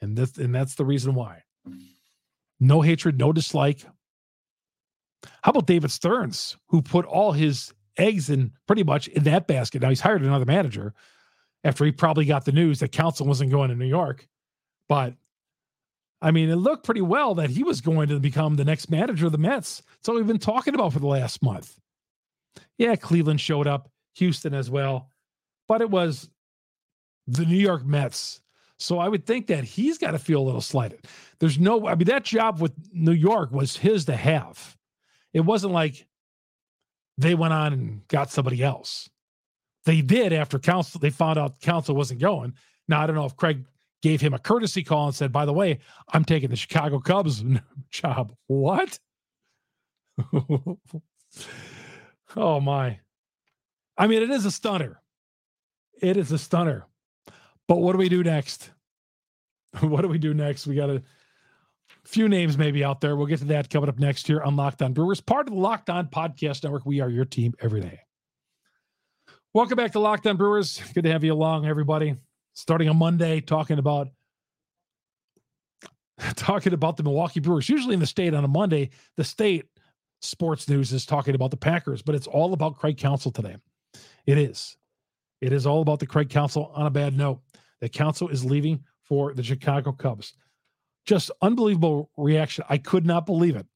And 0.00 0.16
this 0.16 0.36
and 0.36 0.54
that's 0.54 0.74
the 0.74 0.84
reason 0.84 1.14
why. 1.14 1.42
No 2.58 2.80
hatred, 2.80 3.18
no 3.18 3.32
dislike. 3.32 3.84
How 5.42 5.50
about 5.50 5.66
David 5.66 5.90
Stearns, 5.90 6.56
who 6.68 6.82
put 6.82 7.04
all 7.04 7.32
his 7.32 7.72
eggs 7.98 8.30
in 8.30 8.52
pretty 8.66 8.84
much 8.84 9.08
in 9.08 9.24
that 9.24 9.46
basket? 9.46 9.82
Now 9.82 9.88
he's 9.88 10.00
hired 10.00 10.22
another 10.22 10.44
manager 10.44 10.94
after 11.64 11.84
he 11.84 11.92
probably 11.92 12.24
got 12.24 12.44
the 12.44 12.52
news 12.52 12.80
that 12.80 12.92
Counsell 12.92 13.26
wasn't 13.26 13.50
going 13.50 13.70
to 13.70 13.76
New 13.76 13.86
York. 13.86 14.28
But 14.88 15.14
I 16.22 16.30
mean, 16.30 16.48
it 16.48 16.56
looked 16.56 16.84
pretty 16.84 17.02
well 17.02 17.34
that 17.36 17.50
he 17.50 17.62
was 17.62 17.80
going 17.80 18.08
to 18.08 18.18
become 18.18 18.56
the 18.56 18.64
next 18.64 18.90
manager 18.90 19.26
of 19.26 19.32
the 19.32 19.38
Mets. 19.38 19.82
That's 19.96 20.08
all 20.08 20.14
we've 20.14 20.26
been 20.26 20.38
talking 20.38 20.74
about 20.74 20.92
for 20.92 20.98
the 20.98 21.06
last 21.06 21.42
month. 21.42 21.78
Yeah, 22.78 22.96
Cleveland 22.96 23.40
showed 23.40 23.66
up, 23.66 23.90
Houston 24.14 24.54
as 24.54 24.70
well, 24.70 25.10
but 25.68 25.80
it 25.80 25.90
was 25.90 26.30
the 27.26 27.44
New 27.44 27.56
York 27.56 27.84
Mets 27.84 28.40
so 28.78 28.98
I 28.98 29.08
would 29.08 29.24
think 29.24 29.46
that 29.46 29.64
he's 29.64 29.98
got 29.98 30.10
to 30.10 30.18
feel 30.18 30.40
a 30.40 30.44
little 30.44 30.60
slighted. 30.60 31.06
There's 31.38 31.58
no, 31.58 31.86
I 31.86 31.94
mean, 31.94 32.06
that 32.06 32.24
job 32.24 32.60
with 32.60 32.72
New 32.92 33.12
York 33.12 33.50
was 33.50 33.76
his 33.76 34.04
to 34.06 34.16
have. 34.16 34.76
It 35.32 35.40
wasn't 35.40 35.72
like 35.72 36.06
they 37.18 37.34
went 37.34 37.52
on 37.52 37.72
and 37.72 38.08
got 38.08 38.30
somebody 38.30 38.62
else. 38.62 39.08
They 39.84 40.00
did 40.00 40.32
after 40.32 40.58
Counsell, 40.58 41.00
they 41.00 41.10
found 41.10 41.38
out 41.38 41.60
Counsell 41.60 41.94
wasn't 41.94 42.20
going. 42.20 42.54
Now, 42.88 43.02
I 43.02 43.06
don't 43.06 43.16
know 43.16 43.24
if 43.24 43.36
Craig 43.36 43.64
gave 44.02 44.20
him 44.20 44.34
a 44.34 44.38
courtesy 44.38 44.82
call 44.82 45.06
and 45.06 45.14
said, 45.14 45.32
by 45.32 45.44
the 45.44 45.52
way, 45.52 45.78
I'm 46.12 46.24
taking 46.24 46.50
the 46.50 46.56
Chicago 46.56 46.98
Cubs 46.98 47.44
job. 47.90 48.32
What? 48.46 48.98
oh, 52.36 52.60
my. 52.60 52.98
I 53.96 54.06
mean, 54.06 54.22
it 54.22 54.30
is 54.30 54.44
a 54.44 54.50
stunner. 54.50 55.00
It 56.00 56.16
is 56.16 56.32
a 56.32 56.38
stunner. 56.38 56.86
But 57.68 57.76
what 57.76 57.92
do 57.92 57.98
we 57.98 58.08
do 58.08 58.22
next? 58.22 58.70
what 59.80 60.02
do 60.02 60.08
we 60.08 60.18
do 60.18 60.34
next? 60.34 60.66
We 60.66 60.74
got 60.74 60.90
a 60.90 61.02
few 62.06 62.28
names 62.28 62.56
maybe 62.56 62.84
out 62.84 63.00
there. 63.00 63.16
We'll 63.16 63.26
get 63.26 63.40
to 63.40 63.44
that 63.46 63.68
coming 63.68 63.88
up 63.88 63.98
next 63.98 64.26
here 64.26 64.40
on 64.40 64.56
Locked 64.56 64.82
On 64.82 64.92
Brewers, 64.92 65.20
part 65.20 65.48
of 65.48 65.54
the 65.54 65.60
Locked 65.60 65.90
On 65.90 66.06
Podcast 66.06 66.62
Network. 66.62 66.86
We 66.86 67.00
are 67.00 67.10
your 67.10 67.24
team 67.24 67.54
every 67.60 67.80
day. 67.80 68.00
Welcome 69.52 69.76
back 69.76 69.92
to 69.92 70.00
Locked 70.00 70.26
On 70.26 70.36
Brewers. 70.36 70.80
Good 70.94 71.04
to 71.04 71.12
have 71.12 71.24
you 71.24 71.32
along, 71.32 71.66
everybody. 71.66 72.16
Starting 72.54 72.88
on 72.88 72.96
Monday, 72.96 73.40
talking 73.40 73.78
about 73.78 74.08
talking 76.36 76.72
about 76.72 76.96
the 76.96 77.02
Milwaukee 77.02 77.40
Brewers. 77.40 77.68
Usually 77.68 77.94
in 77.94 78.00
the 78.00 78.06
state 78.06 78.34
on 78.34 78.44
a 78.44 78.48
Monday, 78.48 78.90
the 79.16 79.24
state 79.24 79.66
sports 80.22 80.68
news 80.68 80.92
is 80.92 81.04
talking 81.04 81.34
about 81.34 81.50
the 81.50 81.56
Packers, 81.56 82.02
but 82.02 82.14
it's 82.14 82.26
all 82.26 82.52
about 82.52 82.76
Craig 82.76 82.96
Counsell 82.96 83.32
today. 83.32 83.56
It 84.26 84.38
is. 84.38 84.76
It 85.40 85.52
is 85.52 85.66
all 85.66 85.82
about 85.82 86.00
the 86.00 86.06
Craig 86.06 86.30
Counsell 86.30 86.72
on 86.74 86.86
a 86.86 86.90
bad 86.90 87.16
note. 87.16 87.40
The 87.80 87.88
Counsell 87.88 88.28
is 88.28 88.44
leaving 88.44 88.84
for 89.02 89.34
the 89.34 89.42
Chicago 89.42 89.92
Cubs. 89.92 90.32
Just 91.06 91.30
unbelievable 91.40 92.10
reaction. 92.16 92.64
I 92.68 92.78
could 92.78 93.06
not 93.06 93.26
believe 93.26 93.56
it. 93.56 93.66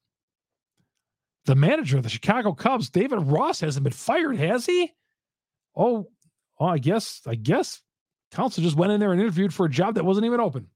The 1.47 1.55
manager 1.55 1.97
of 1.97 2.03
the 2.03 2.09
Chicago 2.09 2.53
Cubs, 2.53 2.91
David 2.91 3.21
Ross, 3.21 3.61
hasn't 3.61 3.85
been 3.85 3.93
fired, 3.93 4.37
has 4.37 4.67
he? 4.67 4.93
Oh, 5.75 6.11
oh 6.59 6.67
I 6.67 6.79
guess, 6.79 7.23
I 7.27 7.37
guess 7.37 7.83
Counsell 8.33 8.63
just 8.63 8.77
went 8.77 8.93
in 8.93 9.01
there 9.01 9.13
and 9.13 9.21
interviewed 9.21 9.55
for 9.55 9.67
a 9.67 9.71
job 9.71 9.95
that 9.95 10.05
wasn't 10.05 10.27
even 10.27 10.41
open. 10.41 10.67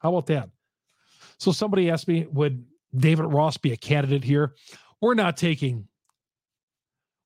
How 0.00 0.10
about 0.10 0.26
that? 0.26 0.50
So 1.38 1.52
somebody 1.52 1.90
asked 1.90 2.08
me, 2.08 2.26
would 2.32 2.64
David 2.96 3.26
Ross 3.26 3.56
be 3.56 3.72
a 3.72 3.76
candidate 3.76 4.24
here? 4.24 4.54
We're 5.00 5.14
not 5.14 5.36
taking, 5.36 5.86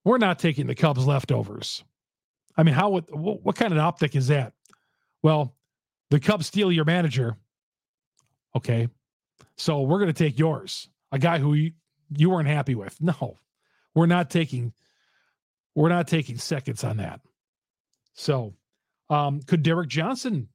we're 0.05 0.19
not 0.19 0.39
taking 0.39 0.67
the 0.67 0.75
Cubs 0.75 1.07
leftovers. 1.07 1.83
I 2.57 2.63
mean, 2.63 2.75
how 2.75 2.91
would 2.91 3.07
what, 3.11 3.43
what 3.43 3.57
kind 3.57 3.73
of 3.73 3.79
optic 3.79 4.15
is 4.15 4.29
that? 4.29 4.53
Well, 5.23 5.55
the 6.11 6.21
Cubs 6.21 6.47
steal 6.47 6.71
your 6.71 6.85
manager. 6.85 7.39
Okay. 8.57 8.89
So 9.57 9.83
we're 9.83 9.99
going 9.99 10.13
to 10.13 10.25
take 10.25 10.39
yours, 10.39 10.89
a 11.11 11.19
guy 11.19 11.39
who 11.39 11.55
you, 11.55 11.73
you 12.17 12.31
weren't 12.31 12.49
happy 12.49 12.75
with. 12.75 13.01
No, 13.01 13.39
we're 13.95 14.07
not 14.07 14.31
taking, 14.31 14.73
we're 15.75 15.89
not 15.89 16.09
taking 16.09 16.39
seconds 16.39 16.85
on 16.85 16.97
that. 16.99 17.21
So, 18.15 18.55
um, 19.11 19.41
could 19.43 19.63
Derek 19.63 19.89
Johnson, 19.89 20.49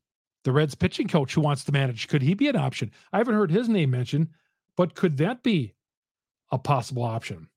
the 0.43 0.51
Reds 0.51 0.75
pitching 0.75 1.07
coach 1.07 1.33
who 1.33 1.41
wants 1.41 1.63
to 1.65 1.71
manage, 1.71 2.07
could 2.07 2.21
he 2.21 2.33
be 2.33 2.47
an 2.47 2.55
option? 2.55 2.91
I 3.13 3.17
haven't 3.17 3.35
heard 3.35 3.51
his 3.51 3.69
name 3.69 3.91
mentioned, 3.91 4.29
but 4.75 4.95
could 4.95 5.17
that 5.17 5.43
be 5.43 5.73
a 6.51 6.57
possible 6.57 7.03
option? 7.03 7.49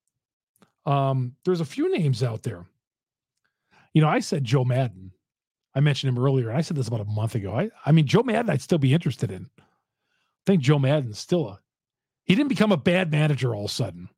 Um, 0.87 1.37
there's 1.45 1.61
a 1.61 1.67
few 1.67 1.93
names 1.97 2.23
out 2.23 2.43
there. 2.43 2.65
You 3.95 4.03
know, 4.03 4.09
I 4.09 4.21
said 4.21 4.45
Joe 4.45 4.65
Maddon. 4.65 5.13
I 5.75 5.81
mentioned 5.81 6.17
him 6.17 6.23
earlier. 6.25 6.51
I 6.51 6.63
said 6.63 6.77
this 6.77 6.89
about 6.89 7.01
a 7.01 7.05
month 7.05 7.35
ago. 7.35 7.55
I, 7.55 7.71
I 7.87 7.93
mean, 7.93 8.07
Joe 8.07 8.23
Maddon, 8.23 8.51
I'd 8.51 8.63
still 8.63 8.79
be 8.79 8.95
interested 8.95 9.31
in. 9.31 9.49
Think 10.51 10.63
Joe 10.63 10.81
Maddon's 10.81 11.21
still 11.21 11.47
a. 11.47 11.61
He 12.25 12.35
didn't 12.35 12.49
become 12.49 12.73
a 12.73 12.77
bad 12.77 13.13
manager 13.13 13.55
all 13.55 13.67
of 13.67 13.71
a 13.71 13.73
sudden. 13.73 14.09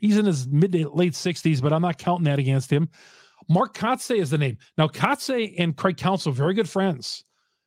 He's 0.00 0.16
in 0.16 0.24
his 0.24 0.48
mid 0.48 0.72
to 0.72 0.88
late 0.88 1.12
60s, 1.12 1.60
but 1.60 1.70
I'm 1.70 1.82
not 1.82 1.98
counting 1.98 2.24
that 2.24 2.38
against 2.38 2.72
him. 2.72 2.88
Mark 3.50 3.74
Kotsay 3.74 4.16
is 4.16 4.30
the 4.30 4.38
name. 4.38 4.56
Now, 4.78 4.88
Kotsay 4.88 5.54
and 5.58 5.76
Craig 5.76 5.98
Counsell, 5.98 6.32
very 6.32 6.54
good 6.54 6.66
friends, 6.66 7.24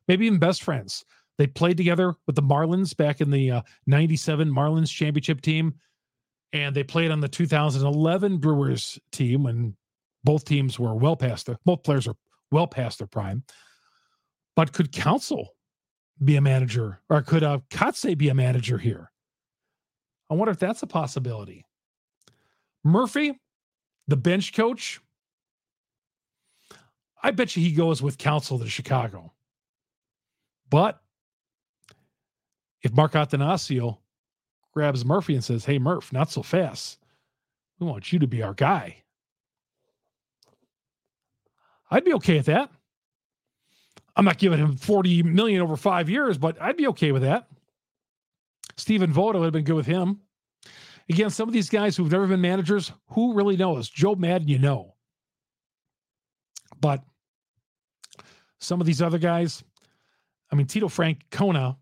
maybe 0.08 0.26
even 0.26 0.40
best 0.40 0.64
friends. 0.64 1.04
They 1.38 1.46
played 1.46 1.76
together 1.76 2.16
with 2.26 2.34
the 2.34 2.42
Marlins 2.42 2.96
back 2.96 3.20
in 3.20 3.30
the 3.30 3.48
uh, 3.52 3.62
97 3.86 4.52
Marlins 4.52 4.90
championship 4.90 5.40
team. 5.40 5.74
And 6.52 6.74
they 6.74 6.82
played 6.82 7.12
on 7.12 7.20
the 7.20 7.28
2011 7.28 8.38
Brewers 8.38 8.98
team 9.12 9.44
when 9.44 9.76
both 10.24 10.44
teams 10.44 10.80
were 10.80 10.96
well 10.96 11.14
past 11.14 11.46
their, 11.46 11.58
both 11.64 11.84
players 11.84 12.08
are 12.08 12.16
well 12.50 12.66
past 12.66 12.98
their 12.98 13.06
prime. 13.06 13.44
But 14.56 14.72
could 14.72 14.90
Counsell 14.90 15.54
be 16.22 16.36
a 16.36 16.40
manager 16.40 17.00
or 17.08 17.22
could 17.22 17.42
uh, 17.42 17.60
Kotsay 17.70 18.16
be 18.16 18.28
a 18.28 18.34
manager 18.34 18.78
here? 18.78 19.10
I 20.30 20.34
wonder 20.34 20.52
if 20.52 20.58
that's 20.58 20.82
a 20.82 20.86
possibility. 20.86 21.64
Murphy, 22.84 23.38
the 24.06 24.16
bench 24.16 24.52
coach, 24.52 25.00
I 27.22 27.30
bet 27.30 27.56
you 27.56 27.62
he 27.62 27.72
goes 27.72 28.02
with 28.02 28.18
Counsell 28.18 28.58
to 28.58 28.68
Chicago. 28.68 29.32
But 30.70 31.00
if 32.82 32.92
Mark 32.92 33.12
Attanasio 33.12 33.98
grabs 34.72 35.04
Murphy 35.04 35.34
and 35.34 35.44
says, 35.44 35.64
Hey, 35.64 35.78
Murph, 35.78 36.12
not 36.12 36.30
so 36.30 36.42
fast. 36.42 36.98
We 37.78 37.86
want 37.86 38.12
you 38.12 38.18
to 38.20 38.26
be 38.26 38.42
our 38.42 38.54
guy. 38.54 39.02
I'd 41.90 42.04
be 42.04 42.14
okay 42.14 42.36
with 42.36 42.46
that. 42.46 42.70
I'm 44.16 44.24
not 44.24 44.38
giving 44.38 44.58
him 44.58 44.76
40 44.76 45.22
million 45.22 45.62
over 45.62 45.76
five 45.76 46.10
years, 46.10 46.36
but 46.38 46.60
I'd 46.60 46.76
be 46.76 46.88
okay 46.88 47.12
with 47.12 47.22
that. 47.22 47.48
Stephen 48.76 49.12
Vogt 49.12 49.34
would 49.34 49.44
have 49.44 49.52
been 49.52 49.64
good 49.64 49.76
with 49.76 49.86
him. 49.86 50.20
Again, 51.08 51.30
some 51.30 51.48
of 51.48 51.52
these 51.52 51.68
guys 51.68 51.96
who've 51.96 52.10
never 52.10 52.26
been 52.26 52.40
managers, 52.40 52.92
who 53.10 53.34
really 53.34 53.56
knows? 53.56 53.88
Joe 53.88 54.14
Maddon, 54.14 54.48
you 54.48 54.58
know. 54.58 54.94
But 56.80 57.02
some 58.58 58.80
of 58.80 58.86
these 58.86 59.02
other 59.02 59.18
guys, 59.18 59.62
I 60.50 60.56
mean, 60.56 60.66
Tito 60.66 60.88
Francona, 60.88 61.76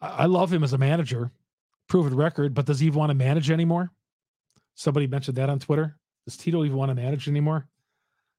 I 0.00 0.26
love 0.26 0.52
him 0.52 0.62
as 0.64 0.72
a 0.72 0.78
manager, 0.78 1.30
proven 1.88 2.14
record, 2.14 2.54
but 2.54 2.66
does 2.66 2.80
he 2.80 2.86
even 2.86 2.98
want 2.98 3.10
to 3.10 3.14
manage 3.14 3.50
anymore? 3.50 3.90
Somebody 4.74 5.06
mentioned 5.06 5.36
that 5.36 5.50
on 5.50 5.58
Twitter. 5.58 5.96
Does 6.24 6.36
Tito 6.36 6.64
even 6.64 6.76
want 6.76 6.90
to 6.90 6.94
manage 6.94 7.28
anymore? 7.28 7.66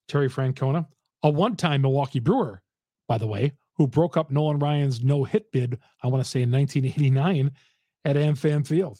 Terry 0.07 0.29
Francona, 0.29 0.87
a 1.23 1.29
one 1.29 1.55
time 1.55 1.81
Milwaukee 1.81 2.19
Brewer, 2.19 2.61
by 3.07 3.17
the 3.17 3.27
way, 3.27 3.53
who 3.75 3.87
broke 3.87 4.17
up 4.17 4.29
Nolan 4.29 4.59
Ryan's 4.59 5.03
no 5.03 5.23
hit 5.23 5.51
bid, 5.51 5.79
I 6.03 6.07
want 6.07 6.23
to 6.23 6.29
say 6.29 6.41
in 6.41 6.51
1989 6.51 7.51
at 8.05 8.15
AmFam 8.15 8.65
Field. 8.65 8.99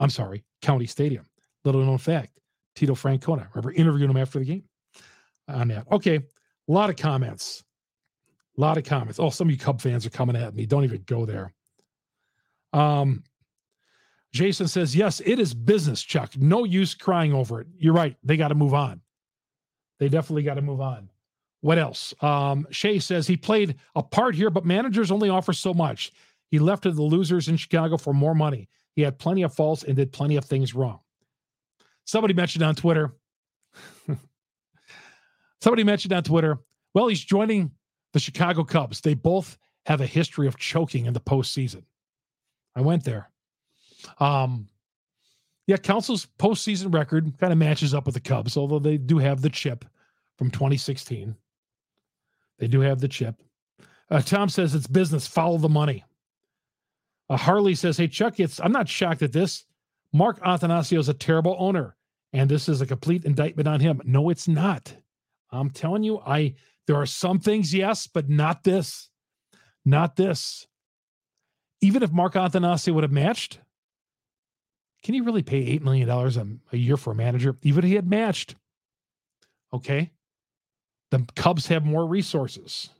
I'm 0.00 0.10
sorry, 0.10 0.44
County 0.62 0.86
Stadium. 0.86 1.26
Little 1.64 1.84
known 1.84 1.98
fact 1.98 2.38
Tito 2.76 2.94
Francona. 2.94 3.48
Remember 3.54 3.72
interviewing 3.72 4.10
him 4.10 4.16
after 4.16 4.38
the 4.38 4.44
game 4.44 4.64
on 5.48 5.68
that. 5.68 5.86
Okay, 5.90 6.16
a 6.16 6.72
lot 6.72 6.90
of 6.90 6.96
comments. 6.96 7.64
A 8.56 8.60
lot 8.60 8.76
of 8.76 8.84
comments. 8.84 9.18
Oh, 9.18 9.30
some 9.30 9.48
of 9.48 9.52
you 9.52 9.58
Cub 9.58 9.80
fans 9.80 10.06
are 10.06 10.10
coming 10.10 10.36
at 10.36 10.54
me. 10.54 10.66
Don't 10.66 10.84
even 10.84 11.02
go 11.06 11.24
there. 11.24 11.52
Um, 12.72 13.22
Jason 14.32 14.68
says, 14.68 14.94
yes, 14.94 15.20
it 15.24 15.38
is 15.38 15.54
business, 15.54 16.02
Chuck. 16.02 16.36
No 16.36 16.64
use 16.64 16.94
crying 16.94 17.32
over 17.32 17.60
it. 17.60 17.66
You're 17.78 17.94
right. 17.94 18.16
They 18.22 18.36
got 18.36 18.48
to 18.48 18.54
move 18.54 18.74
on. 18.74 19.00
They 19.98 20.08
definitely 20.08 20.42
got 20.42 20.54
to 20.54 20.62
move 20.62 20.80
on. 20.80 21.08
What 21.60 21.78
else? 21.78 22.14
Um, 22.20 22.66
Shea 22.70 22.98
says 22.98 23.26
he 23.26 23.36
played 23.36 23.76
a 23.94 24.02
part 24.02 24.34
here, 24.34 24.50
but 24.50 24.64
managers 24.64 25.10
only 25.10 25.28
offer 25.28 25.52
so 25.52 25.74
much. 25.74 26.12
He 26.50 26.58
left 26.58 26.84
to 26.84 26.92
the 26.92 27.02
losers 27.02 27.48
in 27.48 27.56
Chicago 27.56 27.96
for 27.96 28.14
more 28.14 28.34
money. 28.34 28.68
He 28.94 29.02
had 29.02 29.18
plenty 29.18 29.42
of 29.42 29.54
faults 29.54 29.82
and 29.82 29.96
did 29.96 30.12
plenty 30.12 30.36
of 30.36 30.44
things 30.44 30.74
wrong. 30.74 31.00
Somebody 32.04 32.34
mentioned 32.34 32.64
on 32.64 32.74
Twitter. 32.74 33.12
somebody 35.60 35.84
mentioned 35.84 36.12
on 36.12 36.22
Twitter. 36.22 36.58
Well, 36.94 37.08
he's 37.08 37.22
joining 37.22 37.72
the 38.12 38.20
Chicago 38.20 38.64
Cubs. 38.64 39.00
They 39.00 39.14
both 39.14 39.58
have 39.86 40.00
a 40.00 40.06
history 40.06 40.46
of 40.46 40.56
choking 40.56 41.06
in 41.06 41.12
the 41.12 41.20
postseason. 41.20 41.84
I 42.74 42.80
went 42.80 43.04
there. 43.04 43.30
Um, 44.20 44.68
yeah, 45.66 45.76
Counsell's 45.76 46.26
postseason 46.38 46.94
record 46.94 47.32
kind 47.38 47.52
of 47.52 47.58
matches 47.58 47.92
up 47.92 48.06
with 48.06 48.14
the 48.14 48.20
Cubs, 48.20 48.56
although 48.56 48.78
they 48.78 48.96
do 48.96 49.18
have 49.18 49.42
the 49.42 49.50
chip 49.50 49.84
from 50.38 50.50
2016. 50.50 51.36
They 52.58 52.66
do 52.66 52.80
have 52.80 53.00
the 53.00 53.08
chip. 53.08 53.36
Uh, 54.10 54.20
Tom 54.20 54.48
says 54.48 54.74
it's 54.74 54.86
business. 54.86 55.26
Follow 55.26 55.58
the 55.58 55.68
money. 55.68 56.04
Uh, 57.28 57.36
Harley 57.36 57.74
says, 57.74 57.98
"Hey 57.98 58.08
Chuck, 58.08 58.40
it's 58.40 58.60
I'm 58.60 58.72
not 58.72 58.88
shocked 58.88 59.22
at 59.22 59.32
this. 59.32 59.64
Mark 60.12 60.40
Attanasio 60.40 60.98
is 60.98 61.08
a 61.08 61.14
terrible 61.14 61.56
owner, 61.58 61.96
and 62.32 62.50
this 62.50 62.68
is 62.68 62.80
a 62.80 62.86
complete 62.86 63.24
indictment 63.24 63.68
on 63.68 63.80
him. 63.80 64.00
No, 64.04 64.30
it's 64.30 64.48
not. 64.48 64.94
I'm 65.50 65.70
telling 65.70 66.02
you, 66.02 66.20
I 66.20 66.54
there 66.86 66.96
are 66.96 67.06
some 67.06 67.38
things, 67.38 67.74
yes, 67.74 68.06
but 68.06 68.30
not 68.30 68.64
this, 68.64 69.10
not 69.84 70.16
this. 70.16 70.66
Even 71.82 72.02
if 72.02 72.10
Mark 72.10 72.32
Attanasio 72.34 72.94
would 72.94 73.04
have 73.04 73.12
matched, 73.12 73.60
can 75.02 75.14
you 75.14 75.22
really 75.22 75.42
pay 75.42 75.78
$8 75.78 75.82
million 75.82 76.08
a, 76.08 76.74
a 76.74 76.78
year 76.78 76.96
for 76.96 77.12
a 77.12 77.14
manager? 77.14 77.56
Even 77.62 77.84
if 77.84 77.88
he 77.88 77.94
had 77.94 78.08
matched. 78.08 78.56
Okay. 79.72 80.10
The 81.10 81.26
Cubs 81.36 81.66
have 81.68 81.84
more 81.84 82.06
resources. 82.06 82.90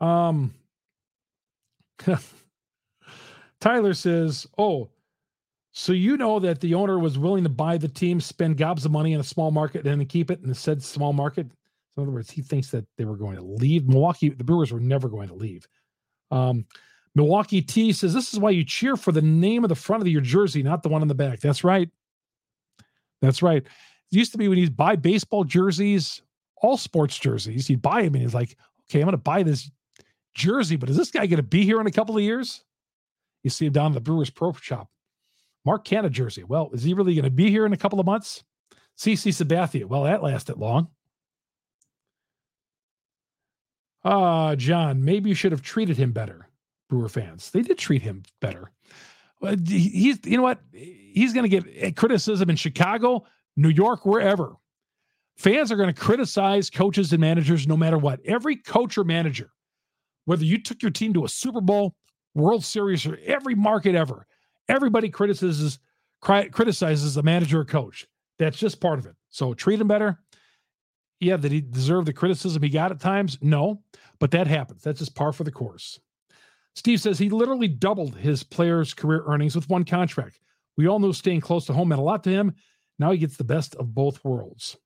Um, 0.00 0.54
Tyler 3.60 3.94
says, 3.94 4.46
Oh, 4.58 4.90
so 5.72 5.92
you 5.92 6.16
know 6.16 6.38
that 6.38 6.60
the 6.60 6.74
owner 6.74 6.98
was 6.98 7.18
willing 7.18 7.44
to 7.44 7.50
buy 7.50 7.76
the 7.76 7.86
team, 7.88 8.18
spend 8.18 8.56
gobs 8.56 8.86
of 8.86 8.92
money 8.92 9.12
in 9.12 9.20
a 9.20 9.24
small 9.24 9.50
market, 9.50 9.86
and 9.86 10.00
then 10.00 10.06
keep 10.06 10.30
it 10.30 10.40
in 10.40 10.48
the 10.48 10.54
said 10.54 10.82
small 10.82 11.12
market. 11.12 11.46
So 11.94 12.02
in 12.02 12.04
other 12.04 12.12
words, 12.12 12.30
he 12.30 12.40
thinks 12.40 12.70
that 12.70 12.86
they 12.96 13.04
were 13.04 13.16
going 13.16 13.36
to 13.36 13.42
leave. 13.42 13.86
Milwaukee, 13.86 14.30
the 14.30 14.42
Brewers 14.42 14.72
were 14.72 14.80
never 14.80 15.08
going 15.08 15.28
to 15.28 15.34
leave. 15.34 15.68
Um, 16.30 16.64
Milwaukee 17.14 17.60
T 17.60 17.92
says 17.92 18.14
this 18.14 18.32
is 18.32 18.38
why 18.38 18.50
you 18.50 18.64
cheer 18.64 18.96
for 18.96 19.12
the 19.12 19.22
name 19.22 19.64
of 19.64 19.68
the 19.68 19.74
front 19.74 20.02
of 20.02 20.08
your 20.08 20.22
jersey, 20.22 20.62
not 20.62 20.82
the 20.82 20.88
one 20.88 21.02
on 21.02 21.08
the 21.08 21.14
back. 21.14 21.40
That's 21.40 21.62
right. 21.62 21.90
That's 23.20 23.42
right. 23.42 23.62
It 23.62 24.16
used 24.16 24.32
to 24.32 24.38
be 24.38 24.48
when 24.48 24.58
you 24.58 24.70
buy 24.70 24.96
baseball 24.96 25.44
jerseys, 25.44 26.22
all 26.62 26.76
sports 26.76 27.18
jerseys, 27.18 27.68
you'd 27.68 27.82
buy 27.82 28.02
them 28.02 28.14
and 28.14 28.22
he's 28.22 28.34
like, 28.34 28.56
okay, 28.88 29.00
I'm 29.00 29.06
going 29.06 29.12
to 29.12 29.18
buy 29.18 29.42
this 29.42 29.70
jersey, 30.34 30.76
but 30.76 30.90
is 30.90 30.96
this 30.96 31.10
guy 31.10 31.26
going 31.26 31.36
to 31.36 31.42
be 31.42 31.64
here 31.64 31.80
in 31.80 31.86
a 31.86 31.92
couple 31.92 32.16
of 32.16 32.22
years? 32.22 32.62
You 33.42 33.50
see 33.50 33.66
him 33.66 33.72
down 33.72 33.92
at 33.92 33.94
the 33.94 34.00
Brewers 34.00 34.30
Pro 34.30 34.52
Shop. 34.52 34.88
Mark 35.64 35.84
Canha 35.84 36.10
jersey. 36.10 36.44
Well, 36.44 36.70
is 36.72 36.84
he 36.84 36.94
really 36.94 37.14
going 37.14 37.24
to 37.24 37.30
be 37.30 37.50
here 37.50 37.66
in 37.66 37.72
a 37.72 37.76
couple 37.76 37.98
of 37.98 38.06
months? 38.06 38.44
CC 38.96 39.32
Sabathia. 39.32 39.84
Well, 39.84 40.04
that 40.04 40.22
lasted 40.22 40.56
long. 40.56 40.88
Ah, 44.04 44.48
uh, 44.48 44.56
John, 44.56 45.04
maybe 45.04 45.28
you 45.28 45.34
should 45.34 45.50
have 45.50 45.62
treated 45.62 45.96
him 45.96 46.12
better. 46.12 46.48
Brewer 46.88 47.08
fans. 47.08 47.50
They 47.50 47.62
did 47.62 47.78
treat 47.78 48.02
him 48.02 48.22
better. 48.40 48.70
He's, 49.66 50.18
you 50.24 50.36
know 50.36 50.44
what? 50.44 50.60
He's 50.72 51.32
going 51.32 51.50
to 51.50 51.60
get 51.60 51.96
criticism 51.96 52.48
in 52.48 52.56
Chicago, 52.56 53.26
New 53.56 53.68
York, 53.68 54.06
wherever. 54.06 54.54
Fans 55.36 55.70
are 55.70 55.76
going 55.76 55.92
to 55.92 56.00
criticize 56.00 56.70
coaches 56.70 57.12
and 57.12 57.20
managers 57.20 57.66
no 57.66 57.76
matter 57.76 57.98
what. 57.98 58.20
Every 58.24 58.56
coach 58.56 58.96
or 58.96 59.04
manager, 59.04 59.50
whether 60.24 60.44
you 60.44 60.58
took 60.58 60.82
your 60.82 60.90
team 60.90 61.12
to 61.14 61.24
a 61.24 61.28
Super 61.28 61.60
Bowl, 61.60 61.94
World 62.34 62.64
Series, 62.64 63.06
or 63.06 63.18
every 63.24 63.54
market 63.54 63.94
ever, 63.94 64.26
everybody 64.68 65.08
criticizes 65.08 65.78
criticizes 66.20 67.14
the 67.14 67.22
manager 67.22 67.60
or 67.60 67.64
coach. 67.64 68.06
That's 68.38 68.58
just 68.58 68.80
part 68.80 68.98
of 68.98 69.06
it. 69.06 69.14
So 69.30 69.54
treat 69.54 69.80
him 69.80 69.88
better. 69.88 70.18
Yeah, 71.20 71.36
did 71.36 71.52
he 71.52 71.60
deserve 71.60 72.04
the 72.04 72.12
criticism 72.12 72.62
he 72.62 72.68
got 72.68 72.90
at 72.90 73.00
times? 73.00 73.38
No, 73.40 73.82
but 74.18 74.30
that 74.32 74.46
happens. 74.46 74.82
That's 74.82 74.98
just 74.98 75.14
par 75.14 75.32
for 75.32 75.44
the 75.44 75.52
course. 75.52 76.00
Steve 76.74 77.00
says 77.00 77.18
he 77.18 77.30
literally 77.30 77.68
doubled 77.68 78.16
his 78.16 78.42
player's 78.42 78.92
career 78.92 79.22
earnings 79.26 79.54
with 79.54 79.68
one 79.70 79.84
contract. 79.84 80.40
We 80.76 80.88
all 80.88 80.98
know 80.98 81.12
staying 81.12 81.40
close 81.40 81.64
to 81.66 81.72
home 81.72 81.88
meant 81.88 82.00
a 82.00 82.04
lot 82.04 82.24
to 82.24 82.30
him. 82.30 82.54
Now 82.98 83.12
he 83.12 83.18
gets 83.18 83.36
the 83.36 83.44
best 83.44 83.74
of 83.76 83.94
both 83.94 84.22
worlds. 84.24 84.76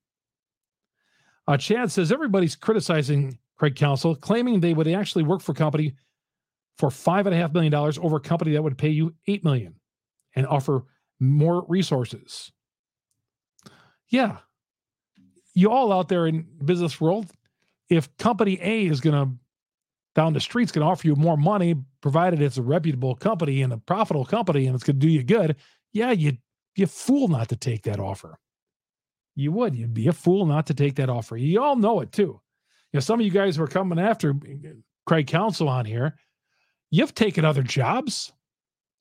Uh, 1.46 1.56
Chad 1.56 1.90
says 1.90 2.12
everybody's 2.12 2.56
criticizing 2.56 3.38
Craig 3.56 3.76
Counsell, 3.76 4.14
claiming 4.14 4.60
they 4.60 4.74
would 4.74 4.88
actually 4.88 5.24
work 5.24 5.40
for 5.42 5.52
a 5.52 5.54
company 5.54 5.94
for 6.78 6.90
five 6.90 7.26
and 7.26 7.34
a 7.34 7.38
half 7.38 7.52
million 7.52 7.72
dollars 7.72 7.98
over 7.98 8.16
a 8.16 8.20
company 8.20 8.52
that 8.52 8.62
would 8.62 8.78
pay 8.78 8.88
you 8.88 9.14
eight 9.26 9.44
million 9.44 9.74
and 10.34 10.46
offer 10.46 10.84
more 11.18 11.64
resources. 11.68 12.52
Yeah, 14.08 14.38
you 15.54 15.70
all 15.70 15.92
out 15.92 16.08
there 16.08 16.26
in 16.26 16.46
business 16.64 17.00
world, 17.00 17.26
if 17.88 18.16
company 18.16 18.58
A 18.62 18.86
is 18.86 19.00
going 19.00 19.14
to 19.14 19.34
down 20.14 20.32
the 20.32 20.40
street's 20.40 20.72
going 20.72 20.84
to 20.84 20.90
offer 20.90 21.06
you 21.06 21.14
more 21.14 21.36
money, 21.36 21.74
provided 22.00 22.42
it's 22.42 22.56
a 22.56 22.62
reputable 22.62 23.14
company 23.14 23.62
and 23.62 23.72
a 23.72 23.78
profitable 23.78 24.24
company 24.24 24.66
and 24.66 24.74
it's 24.74 24.84
going 24.84 24.98
to 24.98 25.06
do 25.06 25.12
you 25.12 25.22
good. 25.22 25.56
Yeah, 25.92 26.14
be 26.14 26.82
a 26.82 26.86
fool 26.86 27.28
not 27.28 27.48
to 27.50 27.56
take 27.56 27.82
that 27.82 28.00
offer. 28.00 28.38
You 29.36 29.52
would. 29.52 29.74
You'd 29.74 29.94
be 29.94 30.08
a 30.08 30.12
fool 30.12 30.46
not 30.46 30.66
to 30.66 30.74
take 30.74 30.96
that 30.96 31.08
offer. 31.08 31.36
You 31.36 31.62
all 31.62 31.76
know 31.76 32.00
it 32.00 32.12
too. 32.12 32.40
You 32.92 32.96
know, 32.96 33.00
some 33.00 33.20
of 33.20 33.24
you 33.24 33.32
guys 33.32 33.58
were 33.58 33.68
coming 33.68 33.98
after 33.98 34.30
uh, 34.30 34.70
Craig 35.06 35.26
Counsell 35.26 35.68
on 35.68 35.84
here, 35.84 36.16
you've 36.90 37.14
taken 37.14 37.44
other 37.44 37.62
jobs. 37.62 38.32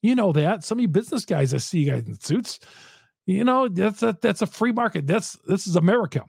You 0.02 0.16
know 0.16 0.32
that. 0.34 0.64
Some 0.64 0.78
of 0.78 0.82
you 0.82 0.88
business 0.88 1.26
guys, 1.26 1.54
I 1.54 1.58
see 1.58 1.80
you 1.80 1.92
guys 1.92 2.08
in 2.08 2.20
suits. 2.20 2.60
You 3.26 3.44
know, 3.44 3.68
that's 3.68 4.02
a, 4.02 4.18
that's 4.22 4.42
a 4.42 4.48
free 4.48 4.72
market. 4.72 5.06
That's 5.06 5.38
this 5.48 5.68
is 5.68 5.76
America. 5.76 6.24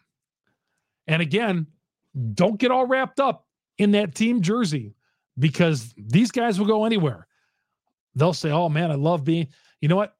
And 1.06 1.22
again, 1.22 1.66
don't 2.34 2.58
get 2.58 2.70
all 2.70 2.86
wrapped 2.86 3.20
up 3.20 3.46
in 3.78 3.92
that 3.92 4.14
team 4.14 4.42
jersey 4.42 4.94
because 5.38 5.94
these 5.96 6.30
guys 6.30 6.58
will 6.58 6.66
go 6.66 6.84
anywhere. 6.84 7.26
They'll 8.14 8.34
say, 8.34 8.50
"Oh 8.50 8.68
man, 8.68 8.90
I 8.90 8.96
love 8.96 9.24
being." 9.24 9.48
You 9.80 9.88
know 9.88 9.96
what? 9.96 10.14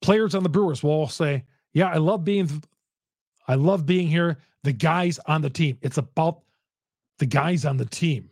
Players 0.00 0.34
on 0.34 0.42
the 0.42 0.48
Brewers 0.48 0.82
will 0.82 0.90
all 0.90 1.08
say, 1.08 1.44
"Yeah, 1.74 1.88
I 1.88 1.98
love 1.98 2.24
being. 2.24 2.62
I 3.46 3.54
love 3.56 3.84
being 3.84 4.08
here." 4.08 4.38
The 4.62 4.72
guys 4.72 5.18
on 5.26 5.42
the 5.42 5.50
team. 5.50 5.76
It's 5.82 5.98
about 5.98 6.40
the 7.18 7.26
guys 7.26 7.66
on 7.66 7.76
the 7.76 7.84
team, 7.84 8.30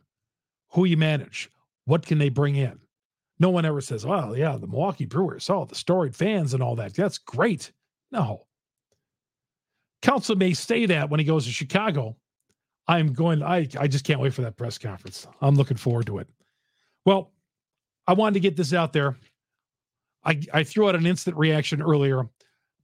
who 0.71 0.87
you 0.87 0.97
manage, 0.97 1.51
what 1.85 2.07
can 2.07 2.19
they 2.19 2.31
bring 2.31 2.57
in. 2.57 2.81
No 3.39 3.51
one 3.51 3.67
ever 3.67 3.81
says, 3.83 4.07
"Well, 4.07 4.37
yeah, 4.37 4.57
the 4.57 4.67
Milwaukee 4.67 5.05
Brewers, 5.05 5.51
oh, 5.51 5.67
the 5.67 5.75
storied 5.75 6.17
fans 6.17 6.55
and 6.55 6.63
all 6.63 6.77
that. 6.77 6.95
That's 6.95 7.19
great." 7.19 7.73
No. 8.11 8.47
Counsell 10.01 10.37
may 10.37 10.55
say 10.55 10.87
that 10.87 11.11
when 11.11 11.21
he 11.21 11.27
goes 11.27 11.45
to 11.45 11.53
Chicago, 11.53 12.17
I'm 12.89 13.13
going. 13.13 13.43
I 13.43 13.69
I 13.79 13.89
just 13.89 14.05
can't 14.05 14.21
wait 14.21 14.35
for 14.35 14.43
that 14.43 14.57
press 14.57 14.79
conference. 14.79 15.27
I'm 15.41 15.55
looking 15.55 15.77
forward 15.77 16.07
to 16.07 16.19
it. 16.19 16.29
Well, 17.05 17.33
I 18.07 18.15
wanted 18.15 18.35
to 18.35 18.41
get 18.41 18.57
this 18.57 18.73
out 18.73 18.93
there. 18.93 19.17
I, 20.25 20.41
I 20.53 20.65
threw 20.65 20.89
out 20.89 20.95
an 20.95 21.07
instant 21.07 21.37
reaction 21.37 21.83
earlier, 21.83 22.29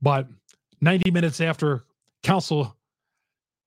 but 0.02 0.28
90 0.80 1.10
minutes 1.10 1.40
after 1.40 1.84
Counsell 2.22 2.76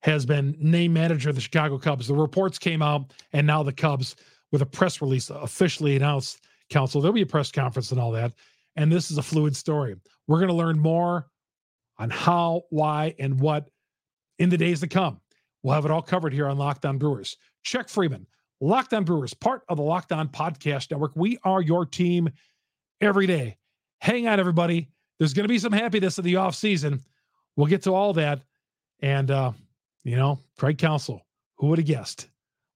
has 0.02 0.26
been 0.26 0.56
named 0.60 0.94
manager 0.94 1.30
of 1.30 1.36
the 1.36 1.42
Chicago 1.42 1.78
Cubs, 1.78 2.08
the 2.08 2.14
reports 2.14 2.58
came 2.58 2.82
out, 2.82 3.14
and 3.34 3.46
now 3.46 3.64
the 3.64 3.74
Cubs, 3.74 4.16
with 4.52 4.62
a 4.62 4.66
press 4.66 5.02
release, 5.02 5.30
officially 5.30 5.96
announced 5.96 6.42
Counsell. 6.70 7.02
There'll 7.02 7.14
be 7.14 7.22
a 7.22 7.28
press 7.28 7.52
conference 7.52 7.92
and 7.92 8.00
all 8.00 8.12
that. 8.12 8.34
And 8.76 8.92
this 8.92 9.12
is 9.12 9.18
a 9.18 9.24
fluid 9.24 9.56
story. 9.56 9.96
We're 10.28 10.38
going 10.38 10.50
to 10.50 10.56
learn 10.56 10.80
more 10.80 11.28
on 12.00 12.10
how, 12.10 12.64
why, 12.70 13.14
and 13.20 13.40
what 13.40 13.70
in 14.40 14.50
the 14.50 14.58
days 14.58 14.80
to 14.80 14.88
come. 14.88 15.20
We'll 15.62 15.76
have 15.76 15.86
it 15.86 15.92
all 15.92 16.02
covered 16.02 16.34
here 16.34 16.48
on 16.48 16.58
Locked 16.58 16.86
On 16.86 16.98
Brewers. 16.98 17.38
Check 17.64 17.88
Freimund, 17.88 18.26
Lockdown 18.62 19.06
Brewers, 19.06 19.34
part 19.34 19.62
of 19.70 19.78
the 19.78 19.84
Locked 19.84 20.12
On 20.12 20.28
Podcast 20.28 20.90
Network. 20.90 21.12
We 21.16 21.38
are 21.44 21.62
your 21.62 21.86
team 21.86 22.30
every 23.00 23.28
day. 23.28 23.58
Hang 24.00 24.28
on, 24.28 24.40
everybody. 24.40 24.90
There's 25.22 25.36
going 25.36 25.44
to 25.44 25.54
be 25.54 25.60
some 25.60 25.72
happiness 25.72 26.18
in 26.18 26.26
the 26.26 26.38
off 26.38 26.56
season. 26.56 27.00
We'll 27.56 27.68
get 27.68 27.84
to 27.84 27.94
all 27.94 28.12
that. 28.14 28.42
And, 29.04 29.30
uh, 29.30 29.52
you 30.04 30.16
know, 30.16 30.40
Craig 30.58 30.80
Counsell, 30.80 31.22
who 31.58 31.68
would 31.68 31.78
have 31.78 31.86
guessed? 31.86 32.28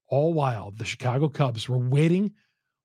All 0.10 0.32
while 0.32 0.70
the 0.70 0.86
Chicago 0.86 1.28
Cubs 1.28 1.68
were 1.68 1.80
waiting 1.80 2.32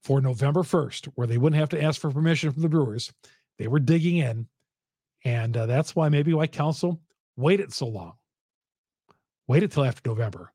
for 0.02 0.22
November 0.22 0.62
1st, 0.62 1.08
where 1.14 1.26
they 1.26 1.36
wouldn't 1.36 1.60
have 1.60 1.68
to 1.68 1.82
ask 1.82 2.00
for 2.00 2.10
permission 2.10 2.50
from 2.52 2.62
the 2.62 2.70
Brewers. 2.70 3.12
They 3.58 3.68
were 3.68 3.80
digging 3.80 4.16
in. 4.16 4.48
And 5.26 5.54
uh, 5.54 5.66
that's 5.66 5.94
why 5.94 6.08
maybe 6.08 6.32
why 6.32 6.46
Counsell 6.46 6.98
waited 7.36 7.70
so 7.70 7.86
long. 7.86 8.14
Waited 9.46 9.72
till 9.72 9.84
after 9.84 10.08
November 10.08 10.54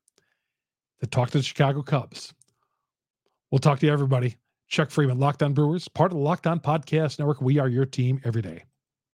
to 0.98 1.06
talk 1.06 1.30
to 1.30 1.38
the 1.38 1.44
Chicago 1.44 1.80
Cubs. 1.80 2.34
We'll 3.52 3.60
talk 3.60 3.78
to 3.78 3.88
everybody. 3.88 4.34
Chuck 4.66 4.88
Freimund, 4.88 5.18
Lockdown 5.18 5.54
Brewers, 5.54 5.86
part 5.86 6.10
of 6.10 6.18
the 6.18 6.24
Locked 6.24 6.48
On 6.48 6.58
Podcast 6.58 7.20
Network. 7.20 7.40
We 7.40 7.60
are 7.60 7.68
your 7.68 7.86
team 7.86 8.20
every 8.24 8.42
day. 8.42 8.64